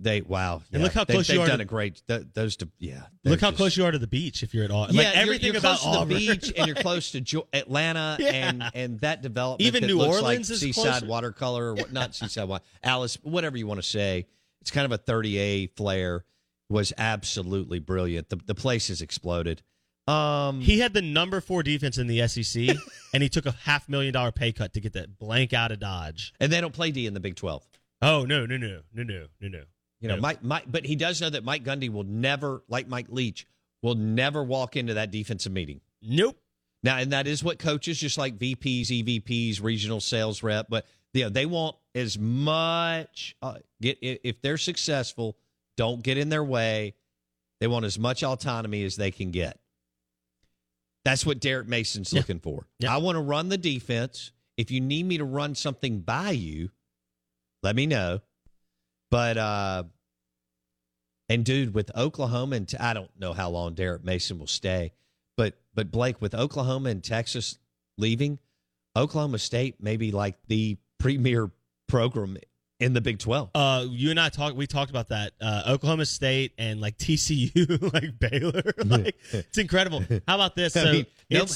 They 0.00 0.20
wow. 0.20 0.62
And 0.72 0.82
look 0.82 0.92
how 0.92 1.04
They- 1.04 1.14
close 1.14 1.28
you 1.28 1.34
they've 1.34 1.44
are 1.44 1.48
done 1.48 1.58
to- 1.58 1.62
a 1.62 1.66
great. 1.66 2.02
Th- 2.08 2.22
those 2.34 2.56
to 2.56 2.68
yeah. 2.78 3.06
Look 3.24 3.40
how 3.40 3.48
just- 3.50 3.56
close 3.58 3.76
you 3.76 3.84
are 3.84 3.90
to 3.92 3.98
the 3.98 4.06
beach 4.06 4.42
if 4.42 4.54
you're 4.54 4.64
at 4.64 4.70
all 4.70 4.86
Yeah, 4.90 4.98
like 5.02 5.06
you're- 5.08 5.22
everything 5.22 5.46
you're, 5.52 5.58
about 5.58 5.78
close 5.78 5.98
to 6.00 6.04
the 6.06 6.14
beach, 6.14 6.52
and 6.56 6.66
you're 6.66 6.76
close 6.82 7.10
to 7.12 7.20
jo- 7.20 7.48
Atlanta, 7.52 8.16
Yeah. 8.20 8.28
and 8.30 8.62
and 8.74 9.00
that 9.00 9.22
development. 9.22 9.66
Even 9.66 9.82
that 9.82 9.86
New 9.88 9.98
looks 9.98 10.16
Orleans 10.16 10.48
like 10.50 10.54
is 10.54 10.60
seaside 10.60 10.90
closer. 11.00 11.06
watercolor, 11.06 11.64
or 11.70 11.74
what? 11.74 11.92
Not 11.92 12.14
seaside 12.14 12.48
water, 12.48 12.64
Alys, 12.84 13.16
whatever 13.22 13.56
you 13.56 13.66
want 13.66 13.78
to 13.82 13.86
say. 13.88 14.26
It's 14.60 14.70
kind 14.70 14.84
of 14.84 14.92
a 14.92 14.98
30A 14.98 15.68
flare. 15.76 16.24
Was 16.68 16.92
absolutely 16.96 17.80
brilliant. 17.80 18.30
The 18.30 18.36
the 18.36 18.54
place 18.54 18.88
has 18.88 19.02
exploded. 19.02 19.62
Um, 20.08 20.60
He 20.62 20.78
had 20.80 20.94
the 20.94 21.02
number 21.02 21.40
four 21.40 21.62
defense 21.62 21.96
in 21.98 22.06
the 22.06 22.26
SEC, 22.26 22.76
and 23.14 23.22
he 23.22 23.28
took 23.28 23.44
a 23.46 23.52
half 23.52 23.88
million 23.88 24.12
dollar 24.14 24.32
pay 24.32 24.52
cut 24.52 24.72
to 24.74 24.80
get 24.80 24.94
that 24.94 25.18
blank 25.18 25.52
out 25.52 25.70
of 25.70 25.78
Dodge. 25.80 26.32
and 26.40 26.50
they 26.50 26.60
don't 26.60 26.72
play 26.72 26.90
D 26.90 27.06
in 27.06 27.14
the 27.14 27.20
Big 27.20 27.36
Twelve. 27.36 27.64
Oh 28.00 28.24
no 28.24 28.46
no 28.46 28.56
no 28.56 28.80
no 28.94 29.02
no 29.02 29.26
no 29.40 29.48
no. 29.48 29.62
You 30.02 30.08
know, 30.08 30.16
No. 30.16 30.20
Mike, 30.20 30.42
Mike, 30.44 30.64
but 30.68 30.84
he 30.84 30.96
does 30.96 31.20
know 31.20 31.30
that 31.30 31.44
Mike 31.44 31.64
Gundy 31.64 31.90
will 31.90 32.04
never, 32.04 32.62
like 32.68 32.88
Mike 32.88 33.06
Leach, 33.08 33.46
will 33.80 33.94
never 33.94 34.42
walk 34.44 34.76
into 34.76 34.94
that 34.94 35.10
defensive 35.10 35.52
meeting. 35.52 35.80
Nope. 36.02 36.38
Now, 36.82 36.98
and 36.98 37.12
that 37.12 37.26
is 37.26 37.42
what 37.44 37.58
coaches, 37.58 37.98
just 37.98 38.18
like 38.18 38.36
VPs, 38.36 38.88
EVPs, 38.88 39.62
regional 39.62 40.00
sales 40.00 40.42
rep, 40.42 40.66
but 40.68 40.84
you 41.14 41.22
know, 41.24 41.28
they 41.30 41.46
want 41.46 41.76
as 41.94 42.18
much. 42.18 43.36
Uh, 43.40 43.58
get 43.80 43.98
if 44.02 44.42
they're 44.42 44.56
successful, 44.58 45.36
don't 45.76 46.02
get 46.02 46.18
in 46.18 46.28
their 46.28 46.42
way. 46.44 46.94
They 47.60 47.66
want 47.68 47.84
as 47.84 47.98
much 47.98 48.24
autonomy 48.24 48.82
as 48.84 48.96
they 48.96 49.10
can 49.12 49.30
get. 49.30 49.60
That's 51.04 51.24
what 51.26 51.40
Derek 51.40 51.68
Mason's 51.68 52.12
Yeah. 52.12 52.20
looking 52.20 52.40
for. 52.40 52.66
Yeah. 52.78 52.94
I 52.94 52.98
want 52.98 53.16
to 53.16 53.20
run 53.20 53.48
the 53.48 53.58
defense. 53.58 54.32
If 54.56 54.70
you 54.70 54.80
need 54.80 55.06
me 55.06 55.18
to 55.18 55.24
run 55.24 55.54
something 55.54 56.00
by 56.00 56.30
you, 56.32 56.70
let 57.62 57.76
me 57.76 57.86
know. 57.86 58.20
But 59.12 59.36
uh 59.36 59.84
and 61.28 61.44
dude, 61.44 61.74
with 61.74 61.94
Oklahoma 61.96 62.56
and 62.56 62.74
I 62.80 62.94
don't 62.94 63.10
know 63.18 63.32
how 63.34 63.50
long 63.50 63.74
Derek 63.74 64.02
Mason 64.04 64.38
will 64.38 64.46
stay, 64.46 64.92
but 65.36 65.54
but 65.74 65.90
Blake 65.90 66.20
with 66.20 66.34
Oklahoma 66.34 66.88
and 66.88 67.04
Texas 67.04 67.58
leaving, 67.98 68.38
Oklahoma 68.96 69.38
State 69.38 69.82
may 69.82 69.96
be 69.98 70.12
like 70.12 70.36
the 70.48 70.78
premier 70.98 71.50
program 71.88 72.38
in 72.80 72.94
the 72.94 73.00
Big 73.02 73.18
Twelve. 73.18 73.50
Uh, 73.54 73.84
you 73.88 74.08
and 74.10 74.18
I 74.18 74.30
talked. 74.30 74.56
We 74.56 74.66
talked 74.66 74.90
about 74.90 75.10
that. 75.10 75.32
Uh, 75.40 75.62
Oklahoma 75.68 76.06
State 76.06 76.52
and 76.56 76.80
like 76.80 76.96
TCU, 76.98 77.92
like 77.92 78.18
Baylor. 78.18 78.62
like 78.84 79.16
it's 79.32 79.58
incredible. 79.58 80.02
How 80.26 80.36
about 80.36 80.56
this? 80.56 80.74
I 80.78 80.84
So 80.84 80.92
mean, 80.92 81.06
no- 81.30 81.46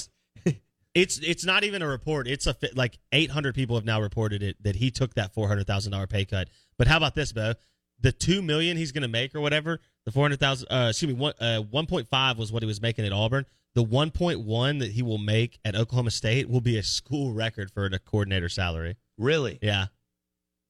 it's 0.96 1.18
it's 1.18 1.44
not 1.44 1.62
even 1.62 1.82
a 1.82 1.86
report. 1.86 2.26
It's 2.26 2.46
a 2.46 2.56
like 2.74 2.98
800 3.12 3.54
people 3.54 3.76
have 3.76 3.84
now 3.84 4.00
reported 4.00 4.42
it 4.42 4.56
that 4.62 4.76
he 4.76 4.90
took 4.90 5.12
that 5.14 5.34
400 5.34 5.66
thousand 5.66 5.92
dollar 5.92 6.06
pay 6.06 6.24
cut. 6.24 6.48
But 6.78 6.88
how 6.88 6.96
about 6.96 7.14
this, 7.14 7.32
Bo? 7.32 7.52
The 8.00 8.12
two 8.12 8.40
million 8.40 8.78
he's 8.78 8.92
going 8.92 9.02
to 9.02 9.08
make 9.08 9.34
or 9.34 9.42
whatever, 9.42 9.80
the 10.06 10.10
400 10.10 10.40
thousand. 10.40 10.68
Uh, 10.68 10.86
excuse 10.88 11.12
me, 11.12 11.14
one 11.14 11.34
uh, 11.38 11.62
1.5 11.70 12.38
was 12.38 12.50
what 12.50 12.62
he 12.62 12.66
was 12.66 12.80
making 12.80 13.04
at 13.04 13.12
Auburn. 13.12 13.44
The 13.74 13.84
1.1 13.84 14.78
that 14.78 14.92
he 14.92 15.02
will 15.02 15.18
make 15.18 15.58
at 15.62 15.76
Oklahoma 15.76 16.10
State 16.10 16.48
will 16.48 16.62
be 16.62 16.78
a 16.78 16.82
school 16.82 17.34
record 17.34 17.70
for 17.70 17.84
a 17.84 17.98
coordinator 17.98 18.48
salary. 18.48 18.96
Really? 19.18 19.58
Yeah. 19.60 19.86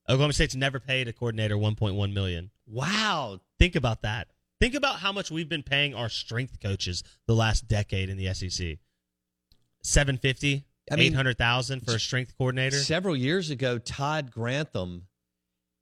Oklahoma 0.09 0.33
State's 0.33 0.56
never 0.56 0.80
paid 0.80 1.06
a 1.06 1.12
coordinator 1.12 1.54
1.1 1.56 2.12
million. 2.12 2.50
Wow. 2.66 3.38
Think 3.61 3.76
about 3.76 4.02
that. 4.02 4.26
Think 4.61 4.75
about 4.75 4.97
how 4.97 5.12
much 5.12 5.30
we've 5.30 5.49
been 5.49 5.62
paying 5.62 5.95
our 5.95 6.09
strength 6.09 6.59
coaches 6.61 7.04
the 7.28 7.35
last 7.35 7.68
decade 7.68 8.09
in 8.09 8.16
the 8.16 8.35
SEC. 8.35 8.78
750, 9.87 10.64
I 10.90 10.97
mean, 10.97 11.12
800,000 11.12 11.81
for 11.81 11.95
a 11.95 12.00
strength 12.00 12.37
coordinator. 12.37 12.76
Several 12.76 13.16
years 13.16 13.50
ago, 13.50 13.78
Todd 13.78 14.31
Grantham 14.31 15.07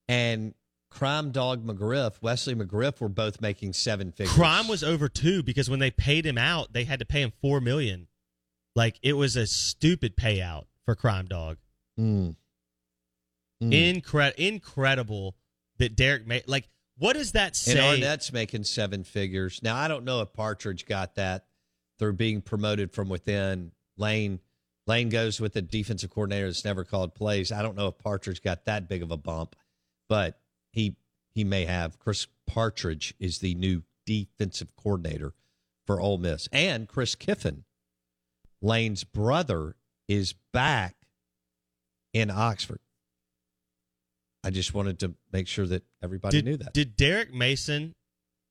and 0.08 0.54
Crime 0.90 1.32
Dog 1.32 1.66
McGriff, 1.66 2.22
Wesley 2.22 2.54
McGriff, 2.54 3.00
were 3.00 3.08
both 3.08 3.40
making 3.40 3.72
seven 3.72 4.12
figures. 4.12 4.34
Crime 4.34 4.68
was 4.68 4.84
over 4.84 5.08
2 5.08 5.42
because 5.42 5.68
when 5.68 5.80
they 5.80 5.90
paid 5.90 6.24
him 6.24 6.38
out, 6.38 6.72
they 6.72 6.84
had 6.84 7.00
to 7.00 7.04
pay 7.04 7.22
him 7.22 7.32
4 7.40 7.60
million. 7.60 8.06
Like 8.76 8.98
it 9.02 9.14
was 9.14 9.36
a 9.36 9.46
stupid 9.46 10.16
payout 10.16 10.64
for 10.84 10.94
Crime 10.94 11.26
Dog. 11.26 11.58
Mm. 11.98 12.36
Mm. 13.62 14.02
Incre- 14.02 14.34
incredible 14.34 15.36
that 15.78 15.96
Derek 15.96 16.26
made 16.26 16.44
like 16.46 16.68
what 16.96 17.14
does 17.14 17.32
that 17.32 17.56
say? 17.56 17.72
And? 17.72 18.04
Arnett's 18.04 18.32
making 18.32 18.64
seven 18.64 19.02
figures. 19.04 19.60
Now, 19.62 19.76
I 19.76 19.88
don't 19.88 20.04
know 20.04 20.20
if 20.20 20.32
Partridge 20.32 20.86
got 20.86 21.16
that 21.16 21.46
through 21.98 22.14
being 22.14 22.40
promoted 22.40 22.92
from 22.92 23.08
within. 23.08 23.72
Lane 23.96 24.40
Lane 24.86 25.08
goes 25.08 25.40
with 25.40 25.56
a 25.56 25.62
defensive 25.62 26.10
coordinator 26.10 26.46
that's 26.46 26.64
never 26.64 26.84
called 26.84 27.14
plays. 27.14 27.50
I 27.50 27.62
don't 27.62 27.76
know 27.76 27.88
if 27.88 27.98
Partridge 27.98 28.42
got 28.42 28.66
that 28.66 28.88
big 28.88 29.02
of 29.02 29.10
a 29.10 29.16
bump, 29.16 29.56
but 30.08 30.38
he 30.72 30.96
he 31.34 31.44
may 31.44 31.64
have. 31.64 31.98
Chris 31.98 32.26
Partridge 32.46 33.14
is 33.18 33.38
the 33.38 33.54
new 33.54 33.82
defensive 34.06 34.68
coordinator 34.76 35.32
for 35.86 36.00
Ole 36.00 36.18
Miss. 36.18 36.48
And 36.52 36.86
Chris 36.88 37.14
Kiffin, 37.14 37.64
Lane's 38.60 39.04
brother, 39.04 39.76
is 40.08 40.34
back 40.52 40.96
in 42.12 42.30
Oxford. 42.30 42.80
I 44.44 44.50
just 44.50 44.74
wanted 44.74 44.98
to 45.00 45.14
make 45.32 45.48
sure 45.48 45.66
that 45.66 45.84
everybody 46.02 46.38
did, 46.38 46.44
knew 46.44 46.56
that. 46.58 46.74
Did 46.74 46.96
Derek 46.96 47.32
Mason 47.32 47.94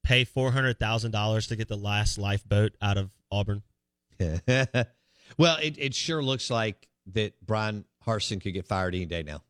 pay 0.03 0.23
four 0.23 0.51
hundred 0.51 0.79
thousand 0.79 1.11
dollars 1.11 1.47
to 1.47 1.55
get 1.55 1.67
the 1.67 1.77
last 1.77 2.17
lifeboat 2.17 2.73
out 2.81 2.97
of 2.97 3.11
Auburn? 3.31 3.61
well, 5.37 5.57
it, 5.61 5.75
it 5.77 5.93
sure 5.93 6.23
looks 6.23 6.49
like 6.49 6.87
that 7.13 7.33
Bryan 7.45 7.85
Harsin 8.05 8.41
could 8.41 8.53
get 8.53 8.65
fired 8.65 8.95
any 8.95 9.05
day 9.05 9.23
now. 9.23 9.43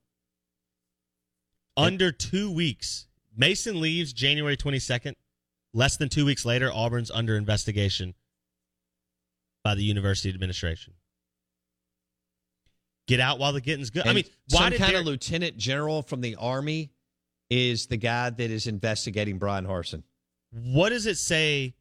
Under 1.75 2.11
two 2.11 2.51
weeks, 2.51 3.07
Mason 3.35 3.81
leaves 3.81 4.13
January 4.13 4.57
twenty 4.57 4.79
second. 4.79 5.15
Less 5.73 5.97
than 5.97 6.07
two 6.07 6.25
weeks 6.25 6.45
later, 6.45 6.71
Auburn's 6.71 7.09
under 7.09 7.35
investigation 7.35 8.13
by 9.63 9.73
the 9.73 9.83
university 9.83 10.29
administration. 10.29 10.93
Get 13.07 13.19
out 13.19 13.39
while 13.39 13.53
the 13.53 13.61
getting's 13.61 13.89
good. 13.89 14.05
I 14.05 14.13
mean, 14.13 14.25
why 14.49 14.69
some 14.69 14.77
kind 14.77 14.95
of 14.95 15.05
lieutenant 15.05 15.57
general 15.57 16.03
from 16.03 16.21
the 16.21 16.35
army 16.35 16.91
is 17.49 17.87
the 17.87 17.97
guy 17.97 18.29
that 18.29 18.51
is 18.51 18.67
investigating 18.67 19.39
Bryan 19.39 19.65
Harsin. 19.65 20.03
what 20.51 20.89
does 20.89 21.05
it 21.05 21.17
say 21.17 21.75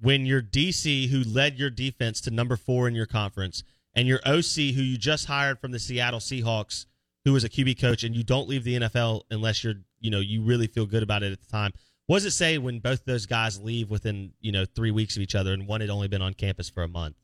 when 0.00 0.26
your 0.26 0.42
DC, 0.42 1.08
who 1.08 1.22
led 1.22 1.58
your 1.58 1.70
defense 1.70 2.20
to 2.22 2.30
number 2.30 2.56
four 2.56 2.88
in 2.88 2.94
your 2.94 3.06
conference, 3.06 3.62
and 3.94 4.06
your 4.06 4.20
OC, 4.26 4.74
who 4.74 4.82
you 4.82 4.98
just 4.98 5.26
hired 5.26 5.58
from 5.58 5.72
the 5.72 5.78
Seattle 5.78 6.20
Seahawks, 6.20 6.86
who 7.24 7.32
was 7.32 7.44
a 7.44 7.48
QB 7.48 7.80
coach, 7.80 8.04
and 8.04 8.14
you 8.14 8.22
don't 8.22 8.48
leave 8.48 8.64
the 8.64 8.78
NFL 8.78 9.22
unless 9.30 9.64
you're, 9.64 9.74
you 10.00 10.10
know, 10.10 10.20
you 10.20 10.42
really 10.42 10.66
feel 10.66 10.86
good 10.86 11.02
about 11.02 11.22
it 11.22 11.32
at 11.32 11.40
the 11.40 11.50
time. 11.50 11.72
What 12.06 12.18
does 12.18 12.26
it 12.26 12.32
say 12.32 12.58
when 12.58 12.78
both 12.78 13.04
those 13.04 13.26
guys 13.26 13.60
leave 13.60 13.90
within, 13.90 14.32
you 14.40 14.52
know, 14.52 14.64
three 14.64 14.92
weeks 14.92 15.16
of 15.16 15.22
each 15.22 15.34
other, 15.34 15.52
and 15.52 15.66
one 15.66 15.80
had 15.80 15.90
only 15.90 16.08
been 16.08 16.22
on 16.22 16.34
campus 16.34 16.68
for 16.68 16.82
a 16.82 16.88
month? 16.88 17.16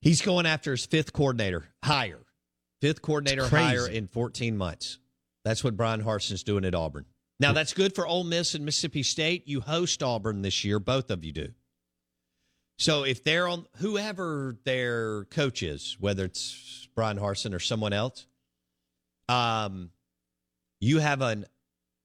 He's 0.00 0.22
going 0.22 0.46
after 0.46 0.70
his 0.70 0.86
fifth 0.86 1.12
coordinator 1.12 1.68
hire, 1.84 2.24
fifth 2.80 3.02
coordinator 3.02 3.46
hire 3.46 3.86
in 3.86 4.06
14 4.06 4.56
months. 4.56 4.98
That's 5.44 5.62
what 5.62 5.76
Bryan 5.76 6.00
Harsin's 6.00 6.42
doing 6.42 6.64
at 6.64 6.74
Auburn. 6.74 7.04
Now 7.40 7.52
that's 7.54 7.72
good 7.72 7.94
for 7.94 8.06
Ole 8.06 8.24
Miss 8.24 8.54
and 8.54 8.64
Mississippi 8.64 9.02
State. 9.02 9.48
You 9.48 9.60
host 9.60 10.02
Auburn 10.02 10.42
this 10.42 10.62
year, 10.62 10.78
both 10.78 11.10
of 11.10 11.24
you 11.24 11.32
do. 11.32 11.48
So 12.78 13.04
if 13.04 13.24
they're 13.24 13.48
on 13.48 13.66
whoever 13.78 14.56
their 14.64 15.24
coach 15.24 15.62
is, 15.62 15.96
whether 15.98 16.26
it's 16.26 16.88
Bryan 16.94 17.18
Harsin 17.18 17.54
or 17.54 17.58
someone 17.58 17.92
else, 17.92 18.26
um, 19.28 19.90
you 20.80 20.98
have 20.98 21.22
an 21.22 21.46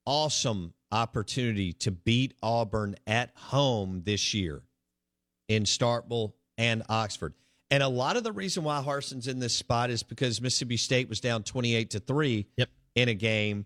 awesome 0.05 0.73
opportunity 0.91 1.73
to 1.73 1.91
beat 1.91 2.33
Auburn 2.41 2.95
at 3.05 3.31
home 3.35 4.03
this 4.05 4.33
year 4.33 4.63
in 5.49 5.63
Starkville 5.63 6.33
and 6.57 6.83
Oxford. 6.87 7.33
And 7.71 7.81
a 7.81 7.87
lot 7.87 8.15
of 8.15 8.23
the 8.23 8.31
reason 8.31 8.63
why 8.63 8.81
Harsin's 8.81 9.27
in 9.27 9.39
this 9.39 9.55
spot 9.55 9.89
is 9.89 10.03
because 10.03 10.39
Mississippi 10.41 10.77
State 10.77 11.09
was 11.09 11.19
down 11.19 11.43
28 11.43 11.89
to 11.91 11.99
3 11.99 12.47
Yep. 12.57 12.69
in 12.95 13.09
a 13.09 13.13
game 13.13 13.65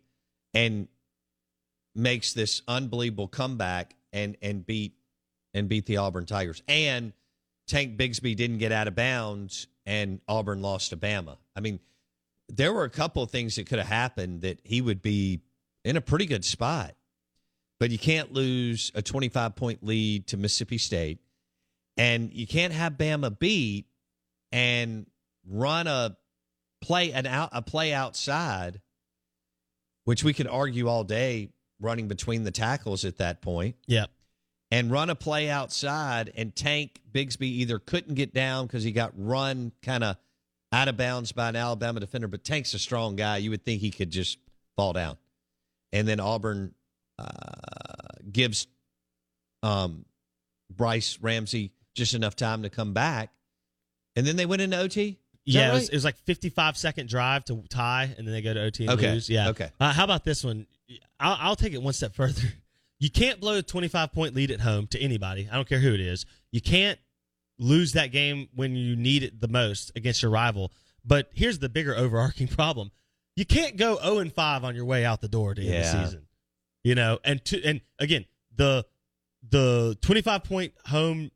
and 0.54 0.88
makes 1.96 2.34
this 2.34 2.62
unbelievable 2.68 3.28
comeback 3.28 3.96
and 4.14 4.38
and 4.42 4.66
beat 4.66 4.94
and 5.54 5.68
beat 5.68 5.86
the 5.86 5.98
Auburn 5.98 6.26
Tigers. 6.26 6.62
And 6.68 7.14
Tank 7.68 7.98
Bigsby 7.98 8.36
didn't 8.36 8.58
get 8.58 8.72
out 8.72 8.88
of 8.88 8.96
bounds 8.96 9.68
and 9.86 10.22
Auburn 10.28 10.62
lost 10.62 10.92
to 10.92 10.98
Bama. 10.98 11.38
I 11.56 11.60
mean, 11.60 11.80
there 12.48 12.74
were 12.74 12.84
a 12.84 12.90
couple 12.90 13.24
of 13.24 13.32
things 13.32 13.56
that 13.56 13.68
could 13.68 13.80
have 13.80 13.88
happened 13.88 14.42
that 14.42 14.60
he 14.64 14.82
would 14.82 15.02
be 15.02 15.42
in 15.84 15.98
a 15.98 16.02
pretty 16.02 16.26
good 16.26 16.44
spot. 16.44 16.96
But 17.80 17.92
you 17.92 17.98
can't 17.98 18.34
lose 18.34 18.92
a 18.94 19.02
25 19.02 19.56
point 19.56 19.84
lead 19.84 20.28
to 20.28 20.38
Mississippi 20.38 20.78
State. 20.78 21.20
And 21.96 22.34
you 22.34 22.48
can't 22.48 22.74
have 22.74 22.94
Bama 22.94 23.38
beat 23.38 23.86
and 24.52 25.06
run 25.48 25.88
a 25.88 26.18
play 26.82 27.12
an 27.12 27.26
out 27.26 27.50
a 27.52 27.62
play 27.62 27.94
outside, 27.94 28.82
which 30.06 30.24
we 30.24 30.34
could 30.34 30.48
argue 30.48 30.88
all 30.88 31.04
day 31.04 31.50
running 31.80 32.08
between 32.08 32.44
the 32.44 32.52
tackles 32.52 33.06
at 33.06 33.18
that 33.18 33.42
point 33.42 33.76
Yeah. 33.88 34.06
and 34.72 34.92
run 34.92 35.10
a 35.10 35.16
play 35.16 35.50
outside 35.50 36.32
and 36.36 36.56
tank 36.56 37.00
Bigsby 37.12 37.44
either 37.48 37.80
couldn't 37.80 38.16
get 38.16 38.34
down 38.34 38.68
because 38.68 38.84
he 38.84 38.92
got 38.92 39.12
run 39.16 39.72
kind 39.82 40.04
of 40.04 40.18
out 40.72 40.88
of 40.88 40.98
bounds 40.98 41.32
by 41.32 41.50
an 41.50 41.56
Alabama 41.56 42.00
defender, 42.00 42.28
but 42.28 42.44
Tank's 42.44 42.74
a 42.76 42.80
strong 42.80 43.16
guy. 43.16 43.38
You 43.38 43.50
would 43.50 43.66
think 43.66 43.82
he 43.82 43.90
could 43.92 44.12
just 44.12 44.38
fall 44.76 44.94
down. 44.94 45.18
And 45.92 46.08
then 46.08 46.20
Auburn 46.20 46.76
uh, 47.18 47.26
gives 48.32 48.68
um, 49.64 50.06
Bryce 50.76 51.18
Ramsey 51.22 51.72
just 51.96 52.14
enough 52.14 52.36
time 52.36 52.64
to 52.64 52.70
come 52.70 52.94
back, 52.94 53.32
and 54.16 54.26
then 54.26 54.36
they 54.36 54.46
went 54.46 54.62
into 54.62 54.78
OT. 54.78 55.18
Is 55.46 55.56
Yeah, 55.56 55.72
it 55.72 55.74
was, 55.74 55.90
it 55.90 55.96
was 55.96 56.06
like 56.06 56.16
55 56.18 56.78
second 56.78 57.10
drive 57.10 57.44
to 57.46 57.64
tie, 57.70 58.14
and 58.18 58.28
then 58.28 58.34
they 58.34 58.42
go 58.42 58.54
to 58.54 58.62
OT 58.64 58.84
and 58.86 58.94
Okay, 58.94 59.14
lose. 59.14 59.30
Yeah. 59.30 59.50
okay. 59.50 59.72
Uh, 59.80 59.92
how 59.92 60.04
about 60.04 60.24
this 60.24 60.44
one? 60.44 60.68
I'll, 61.20 61.38
I'll 61.40 61.56
take 61.56 61.74
it 61.74 61.82
one 61.82 61.94
step 61.94 62.16
further. 62.16 62.42
You 63.02 63.10
can't 63.10 63.40
blow 63.40 63.58
a 63.58 63.62
25 63.62 64.12
point 64.12 64.36
lead 64.36 64.52
at 64.52 64.60
home 64.60 64.86
to 64.88 65.00
anybody. 65.00 65.48
I 65.50 65.56
don't 65.56 65.70
care 65.70 65.80
who 65.80 65.94
it 65.94 66.02
is. 66.02 66.26
You 66.52 66.60
can't 66.60 67.00
lose 67.58 67.94
that 67.94 68.08
game 68.12 68.50
when 68.54 68.76
you 68.76 68.98
need 68.98 69.24
it 69.24 69.40
the 69.40 69.48
most 69.48 69.94
against 69.96 70.22
your 70.22 70.32
rival. 70.32 70.74
But 71.06 71.30
here's 71.34 71.60
the 71.60 71.70
bigger 71.70 71.96
overarching 71.96 72.48
problem: 72.50 72.92
you 73.38 73.46
can't 73.46 73.78
go 73.78 73.98
0 74.04 74.18
and 74.18 74.34
5 74.34 74.66
on 74.66 74.76
your 74.76 74.84
way 74.84 75.06
out 75.06 75.22
the 75.22 75.30
door 75.30 75.56
to 75.56 75.62
end 75.62 75.86
the 75.86 76.04
season. 76.04 76.28
You 76.84 76.96
know, 76.96 77.20
and 77.24 77.42
to, 77.46 77.64
and 77.64 77.80
again 78.00 78.26
the 78.58 78.86
the 79.50 79.98
25 80.02 80.44
point 80.44 80.74
home 80.88 81.32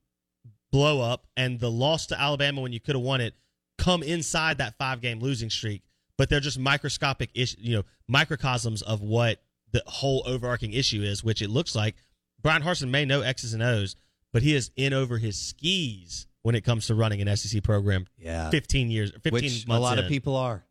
blow 0.70 1.00
up 1.00 1.28
and 1.38 1.62
the 1.62 1.72
loss 1.72 2.08
to 2.08 2.20
Alabama 2.20 2.60
when 2.60 2.74
you 2.74 2.82
could 2.82 2.96
have 2.96 3.04
won 3.04 3.22
it 3.22 3.36
come 3.78 4.04
inside 4.04 4.58
that 4.58 4.78
five 4.78 5.02
game 5.02 5.20
losing 5.20 5.50
streak, 5.50 5.84
but 6.17 6.30
they're 6.30 6.39
just 6.39 6.60
microscopic 6.60 7.30
ish, 7.34 7.56
you 7.60 7.76
know, 7.78 7.84
microcosms 8.08 8.82
of 8.82 9.02
what 9.02 9.41
the 9.71 9.82
whole 9.88 10.23
overarching 10.26 10.73
issue 10.73 11.02
is, 11.02 11.23
which 11.23 11.41
it 11.41 11.49
looks 11.49 11.76
like 11.76 11.95
Bryan 12.41 12.62
Harsin 12.62 12.89
may 12.89 13.06
know 13.06 13.21
X's 13.21 13.54
and 13.54 13.63
O's, 13.63 13.95
but 14.32 14.41
he 14.43 14.54
is 14.56 14.71
in 14.76 14.93
over 14.93 15.17
his 15.17 15.38
skis 15.38 16.28
when 16.43 16.56
it 16.56 16.62
comes 16.62 16.88
to 16.88 16.95
running 16.95 17.21
an 17.28 17.36
SEC 17.38 17.63
program. 17.63 18.06
Yeah. 18.17 18.49
15 18.49 18.91
years, 18.91 19.12
15 19.12 19.32
which 19.34 19.43
months 19.67 19.80
a 19.80 19.82
lot 19.82 19.97
in. 19.97 20.04
of 20.06 20.10
people 20.10 20.36
are. 20.36 20.63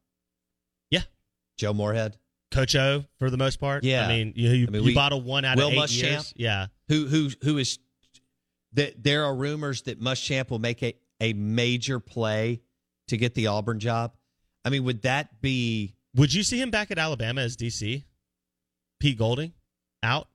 Yeah. 0.90 1.02
Joe 1.57 1.72
Moorhead, 1.72 2.16
Coach 2.50 2.76
O 2.76 3.05
for 3.18 3.31
the 3.31 3.37
most 3.38 3.59
part. 3.59 3.83
Yeah. 3.85 4.05
I 4.05 4.09
mean, 4.09 4.33
you, 4.37 4.50
you, 4.50 4.66
I 4.66 4.70
mean, 4.70 4.83
you 4.83 4.87
we- 4.88 4.94
bottle 4.94 5.20
one 5.22 5.44
out 5.44 5.57
Will 5.57 5.68
of 5.68 5.72
eight 5.74 5.78
Muschamp. 5.78 6.02
years. 6.02 6.33
Yeah. 6.37 6.66
who 6.88 7.07
who 7.07 7.31
who 7.42 7.59
is 7.59 7.78
that 8.74 9.02
there 9.02 9.24
are 9.24 9.35
rumors 9.35 9.83
that 9.83 10.00
Muschamp 10.00 10.50
will 10.50 10.59
make 10.59 10.83
a, 10.83 10.94
a 11.20 11.33
major 11.33 12.00
play 12.00 12.61
to 13.09 13.16
get 13.16 13.35
the 13.35 13.48
Auburn 13.48 13.78
job. 13.81 14.14
I 14.64 14.70
mean, 14.70 14.85
would 14.85 15.03
that 15.03 15.40
be 15.40 15.94
Would 16.14 16.33
you 16.33 16.42
see 16.42 16.61
him 16.61 16.70
back 16.70 16.90
at 16.90 16.98
Alabama 16.98 17.40
as 17.40 17.57
DC? 17.57 18.05
Pete 19.01 19.18
Golding 19.18 19.53
out? 20.03 20.29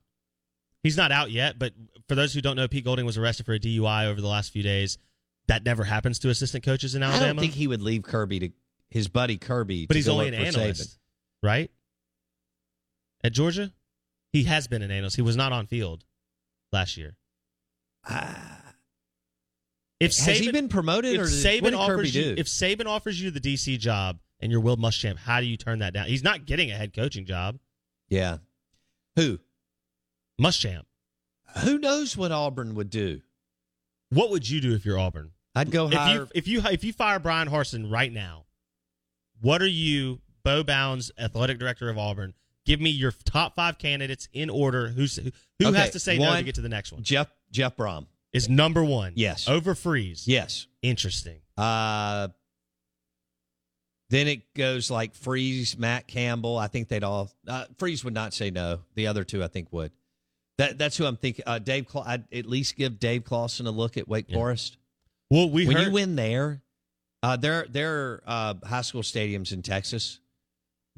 He's 0.84 0.98
not 0.98 1.12
out 1.12 1.32
yet, 1.32 1.58
but 1.58 1.74
for 2.08 2.16
those 2.16 2.34
who 2.34 2.42
don't 2.42 2.56
know, 2.56 2.68
Pete 2.68 2.84
Golding 2.86 3.06
was 3.06 3.18
arrested 3.18 3.46
for 3.46 3.54
a 3.54 3.60
DUI 3.60 4.08
over 4.08 4.22
the 4.22 4.28
last 4.28 4.52
few 4.52 4.64
days. 4.64 4.98
That 5.48 5.64
never 5.64 5.84
happens 5.84 6.20
to 6.20 6.30
assistant 6.30 6.64
coaches 6.64 6.96
in 6.96 7.04
Alabama. 7.04 7.24
I 7.24 7.28
don't 7.28 7.40
think 7.40 7.54
he 7.54 7.68
would 7.68 7.82
leave 7.82 8.04
Kirby 8.04 8.40
to 8.40 8.50
his 8.90 9.08
buddy 9.08 9.38
Kirby. 9.38 9.86
but 9.86 9.94
to 9.94 9.98
he's 9.98 10.10
only 10.10 10.28
an 10.28 10.34
analyst, 10.34 10.82
Saban. 10.82 10.98
right? 11.44 11.72
At 13.24 13.32
Georgia, 13.34 13.72
he 14.32 14.44
has 14.44 14.68
been 14.68 14.82
an 14.82 14.92
analyst. 14.92 15.16
He 15.16 15.22
was 15.22 15.36
not 15.36 15.52
on 15.54 15.66
field 15.68 16.04
last 16.72 16.98
year. 16.98 17.16
Ah. 18.10 18.57
If 20.00 20.12
Ah. 20.20 20.26
Has 20.26 20.40
he 20.40 20.48
Saban- 20.48 20.52
been 20.54 20.70
promoted, 20.70 21.14
if 21.16 21.22
or 21.22 21.26
Saban 21.26 21.62
what 21.62 21.70
did 21.72 21.80
Kirby 21.80 21.94
offers 21.94 22.16
you, 22.16 22.24
do? 22.24 22.36
if 22.38 22.48
Saban 22.48 22.86
offers 22.86 23.20
you 23.22 23.32
the 23.32 23.40
DC 23.40 23.78
job 23.78 24.20
and 24.40 24.52
you're 24.52 24.62
Will 24.62 24.78
Muschamp, 24.78 25.18
how 25.18 25.40
do 25.42 25.48
you 25.48 25.58
turn 25.58 25.80
that 25.80 25.94
down? 25.94 26.08
He's 26.08 26.24
not 26.24 26.46
getting 26.46 26.70
a 26.72 26.76
head 26.76 26.94
coaching 26.94 27.26
job. 27.26 27.58
Yeah, 28.10 28.38
who 29.16 29.40
Muschamp. 30.40 30.84
who 31.64 31.78
knows 31.80 32.16
what 32.16 32.32
Auburn 32.32 32.76
would 32.76 32.90
do? 32.90 33.22
What 34.10 34.30
would 34.30 34.48
you 34.48 34.62
do 34.62 34.74
if 34.74 34.86
you're 34.86 35.00
Auburn? 35.00 35.32
I'd 35.56 35.72
go 35.72 35.88
If 35.88 35.94
you 35.94 36.28
if 36.36 36.48
you 36.48 36.62
if 36.72 36.84
you 36.84 36.94
fire 36.94 37.20
Bryan 37.20 37.50
Harsin 37.50 37.92
right 37.92 38.12
now, 38.12 38.46
what 39.42 39.62
are 39.62 39.68
you, 39.68 40.22
Bo 40.44 40.64
Bounds, 40.64 41.12
athletic 41.18 41.58
director 41.58 41.90
of 41.90 41.98
Auburn? 41.98 42.34
Give 42.66 42.80
me 42.80 42.90
your 42.92 43.12
top 43.26 43.56
five 43.56 43.78
candidates 43.80 44.28
in 44.34 44.50
order. 44.50 44.90
Who's 44.90 45.16
who 45.16 45.32
Okay, 45.66 45.78
has 45.78 45.92
to 45.92 46.00
say 46.00 46.18
no 46.20 46.36
to 46.36 46.44
get 46.44 46.56
to 46.56 46.62
the 46.62 46.70
next 46.70 46.92
one? 46.92 47.02
Jeff 47.02 47.28
Jeff 47.52 47.76
Brohm. 47.76 48.06
Is 48.34 48.50
number 48.50 48.84
one? 48.84 49.14
Yes. 49.16 49.48
Over 49.48 49.74
Freeze. 49.76 50.28
Yes. 50.28 50.68
Interesting. 50.82 51.40
Uh, 51.58 52.28
then 54.10 54.28
it 54.28 54.54
goes 54.54 54.90
like 54.90 55.16
Freeze, 55.16 55.78
Matt 55.78 56.08
Campbell. 56.08 56.58
I 56.58 56.68
think 56.68 56.88
they'd 56.88 57.04
all. 57.04 57.30
Uh, 57.48 57.66
Freeze 57.78 58.04
would 58.06 58.14
not 58.14 58.34
say 58.34 58.52
no. 58.52 58.80
The 58.96 59.08
other 59.08 59.24
two, 59.24 59.44
I 59.44 59.48
think, 59.48 59.72
would. 59.72 59.92
That 60.58 60.78
that's 60.78 60.98
who 60.98 61.06
I'm 61.06 61.18
thinking. 61.18 61.44
Uh, 61.46 61.60
Dave, 61.60 61.88
Cla- 61.88 62.04
I'd 62.06 62.34
at 62.34 62.46
least 62.46 62.76
give 62.78 63.00
Dave 63.00 63.24
Clawson 63.26 63.68
a 63.68 63.72
look 63.72 63.98
at 63.98 64.08
Wake 64.08 64.26
Yeah. 64.30 64.36
Forest. 64.38 64.78
Well, 65.30 65.50
we 65.50 65.68
when 65.68 65.76
heard 65.76 65.88
you 65.88 65.92
win 65.92 66.16
there, 66.16 66.62
uh, 67.22 67.36
there 67.36 67.66
there 67.70 67.94
are 67.96 68.24
uh, 68.26 68.54
high 68.66 68.82
school 68.82 69.02
stadiums 69.04 69.52
in 69.52 69.62
Texas 69.62 70.20